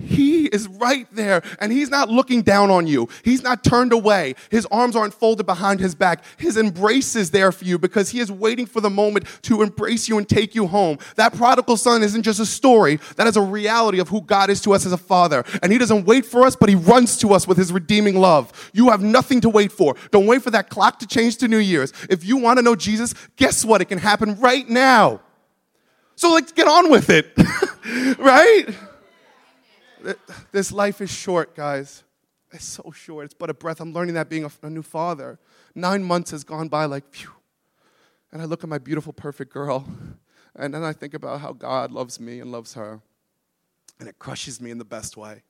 He 0.01 0.47
is 0.47 0.67
right 0.67 1.07
there, 1.13 1.41
and 1.61 1.71
He's 1.71 1.89
not 1.89 2.09
looking 2.09 2.43
down 2.43 2.69
on 2.69 2.89
you. 2.89 3.09
He's 3.23 3.45
not 3.45 3.63
turned 3.63 3.93
away. 3.93 4.35
His 4.51 4.67
arms 4.67 4.97
aren't 4.97 5.15
folded 5.15 5.47
behind 5.47 5.79
His 5.79 5.95
back. 5.95 6.25
His 6.37 6.57
embrace 6.57 7.15
is 7.15 7.31
there 7.31 7.53
for 7.53 7.65
you 7.65 7.79
because 7.79 8.11
He 8.11 8.19
is 8.19 8.31
waiting 8.31 8.67
for 8.67 8.81
the 8.81 8.91
moment 8.91 9.27
to 9.43 9.63
embrace 9.63 10.09
you 10.09 10.19
and 10.19 10.29
take 10.29 10.53
you 10.55 10.67
home. 10.67 10.99
That 11.15 11.33
prodigal 11.35 11.77
son 11.77 12.03
isn't 12.03 12.25
just 12.25 12.41
a 12.41 12.47
story, 12.47 12.99
that 13.17 13.29
is 13.29 13.37
a 13.37 13.41
reality 13.41 14.01
of 14.01 14.09
who 14.09 14.21
God 14.21 14.51
is 14.51 14.61
to 14.63 14.73
us 14.73 14.85
as 14.85 14.93
a 14.93 14.99
father. 14.99 15.45
And 15.63 15.71
He 15.71 15.79
doesn't 15.79 16.07
wait 16.07 16.27
for 16.27 16.43
us, 16.43 16.57
but 16.57 16.69
He 16.69 16.75
runs 16.75 17.17
to 17.19 17.33
us 17.33 17.47
with 17.47 17.57
His 17.57 17.73
redeeming 17.73 18.17
love. 18.17 18.71
You 18.75 18.91
have 18.91 19.01
nothing 19.01 19.41
to 19.43 19.49
wait 19.49 19.71
for. 19.71 19.95
Don't 20.11 20.27
wait 20.27 20.43
for 20.43 20.51
that 20.51 20.71
clock 20.71 20.99
to 21.01 21.07
change 21.07 21.37
to 21.37 21.47
New 21.47 21.59
Year's. 21.59 21.93
If 22.11 22.25
you 22.25 22.37
want 22.37 22.59
to 22.59 22.63
know 22.63 22.75
Jesus, 22.75 23.15
guess 23.37 23.65
what? 23.65 23.81
It 23.81 23.85
can 23.85 23.99
happen 23.99 24.41
right 24.41 24.69
now. 24.69 25.21
So 26.17 26.33
let's 26.33 26.51
get 26.51 26.67
on 26.67 26.91
with 26.91 27.11
it, 27.11 27.33
right? 28.19 28.67
This 30.53 30.73
life 30.73 31.01
is 31.01 31.11
short, 31.11 31.55
guys. 31.55 32.05
It's 32.53 32.65
so 32.65 32.93
short. 32.93 33.27
It's 33.27 33.35
but 33.35 33.51
a 33.51 33.55
breath. 33.55 33.81
I'm 33.81 33.93
learning 33.93 34.15
that 34.15 34.29
being 34.29 34.45
a, 34.45 34.51
a 34.63 34.71
new 34.71 34.83
father. 34.83 35.39
Nine 35.75 36.05
months 36.05 36.31
has 36.31 36.45
gone 36.45 36.69
by 36.69 36.85
like, 36.85 37.05
phew. 37.11 37.33
And 38.33 38.43
I 38.43 38.45
look 38.45 38.63
at 38.63 38.69
my 38.69 38.79
beautiful, 38.79 39.13
perfect 39.13 39.53
girl, 39.53 39.87
and 40.57 40.75
then 40.75 40.83
I 40.83 40.93
think 40.93 41.15
about 41.15 41.41
how 41.41 41.53
God 41.53 41.93
loves 41.93 42.19
me 42.19 42.41
and 42.41 42.51
loves 42.51 42.75
her. 42.75 43.01
And 44.01 44.09
it 44.09 44.19
crushes 44.19 44.61
me 44.61 44.71
in 44.71 44.79
the 44.79 44.85
best 44.85 45.17
way 45.17 45.43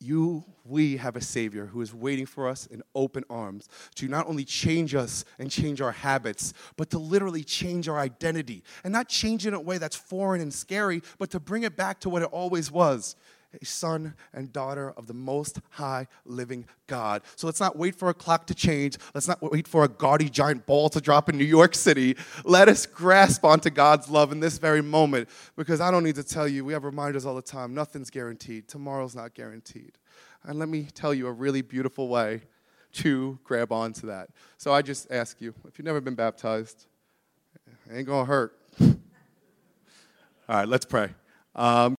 you, 0.00 0.44
we 0.64 0.96
have 0.96 1.16
a 1.16 1.20
Savior 1.20 1.66
who 1.66 1.80
is 1.80 1.92
waiting 1.92 2.26
for 2.26 2.48
us 2.48 2.66
in 2.66 2.82
open 2.94 3.24
arms 3.28 3.68
to 3.96 4.06
not 4.08 4.28
only 4.28 4.44
change 4.44 4.94
us 4.94 5.24
and 5.38 5.50
change 5.50 5.80
our 5.80 5.92
habits, 5.92 6.52
but 6.76 6.90
to 6.90 6.98
literally 6.98 7.42
change 7.42 7.88
our 7.88 7.98
identity. 7.98 8.62
And 8.84 8.92
not 8.92 9.08
change 9.08 9.44
it 9.44 9.48
in 9.48 9.54
a 9.54 9.60
way 9.60 9.78
that's 9.78 9.96
foreign 9.96 10.40
and 10.40 10.52
scary, 10.52 11.02
but 11.18 11.30
to 11.30 11.40
bring 11.40 11.64
it 11.64 11.76
back 11.76 12.00
to 12.00 12.08
what 12.08 12.22
it 12.22 12.28
always 12.30 12.70
was 12.70 13.16
a 13.60 13.64
son 13.64 14.14
and 14.32 14.52
daughter 14.52 14.92
of 14.96 15.06
the 15.06 15.14
most 15.14 15.60
high 15.70 16.06
living 16.24 16.66
God. 16.86 17.22
So 17.36 17.46
let's 17.46 17.60
not 17.60 17.76
wait 17.76 17.94
for 17.94 18.08
a 18.08 18.14
clock 18.14 18.46
to 18.48 18.54
change. 18.54 18.98
Let's 19.14 19.28
not 19.28 19.40
wait 19.40 19.66
for 19.66 19.84
a 19.84 19.88
gaudy 19.88 20.28
giant 20.28 20.66
ball 20.66 20.88
to 20.90 21.00
drop 21.00 21.28
in 21.28 21.38
New 21.38 21.44
York 21.44 21.74
City. 21.74 22.16
Let 22.44 22.68
us 22.68 22.84
grasp 22.86 23.44
onto 23.44 23.70
God's 23.70 24.08
love 24.08 24.32
in 24.32 24.40
this 24.40 24.58
very 24.58 24.82
moment 24.82 25.28
because 25.56 25.80
I 25.80 25.90
don't 25.90 26.04
need 26.04 26.16
to 26.16 26.24
tell 26.24 26.46
you, 26.46 26.64
we 26.64 26.72
have 26.72 26.84
reminders 26.84 27.24
all 27.24 27.34
the 27.34 27.42
time. 27.42 27.74
Nothing's 27.74 28.10
guaranteed, 28.10 28.68
tomorrow's 28.68 29.14
not 29.14 29.34
guaranteed. 29.34 29.92
And 30.44 30.58
let 30.58 30.68
me 30.68 30.88
tell 30.94 31.14
you 31.14 31.26
a 31.26 31.32
really 31.32 31.62
beautiful 31.62 32.08
way 32.08 32.42
to 32.92 33.38
grab 33.44 33.72
onto 33.72 34.06
that. 34.08 34.28
So 34.56 34.72
I 34.72 34.82
just 34.82 35.10
ask 35.10 35.40
you 35.40 35.54
if 35.66 35.78
you've 35.78 35.86
never 35.86 36.00
been 36.00 36.14
baptized, 36.14 36.86
it 37.88 37.96
ain't 37.96 38.06
gonna 38.06 38.24
hurt. 38.24 38.58
all 38.80 38.96
right, 40.48 40.68
let's 40.68 40.84
pray. 40.84 41.10
Um, 41.54 41.96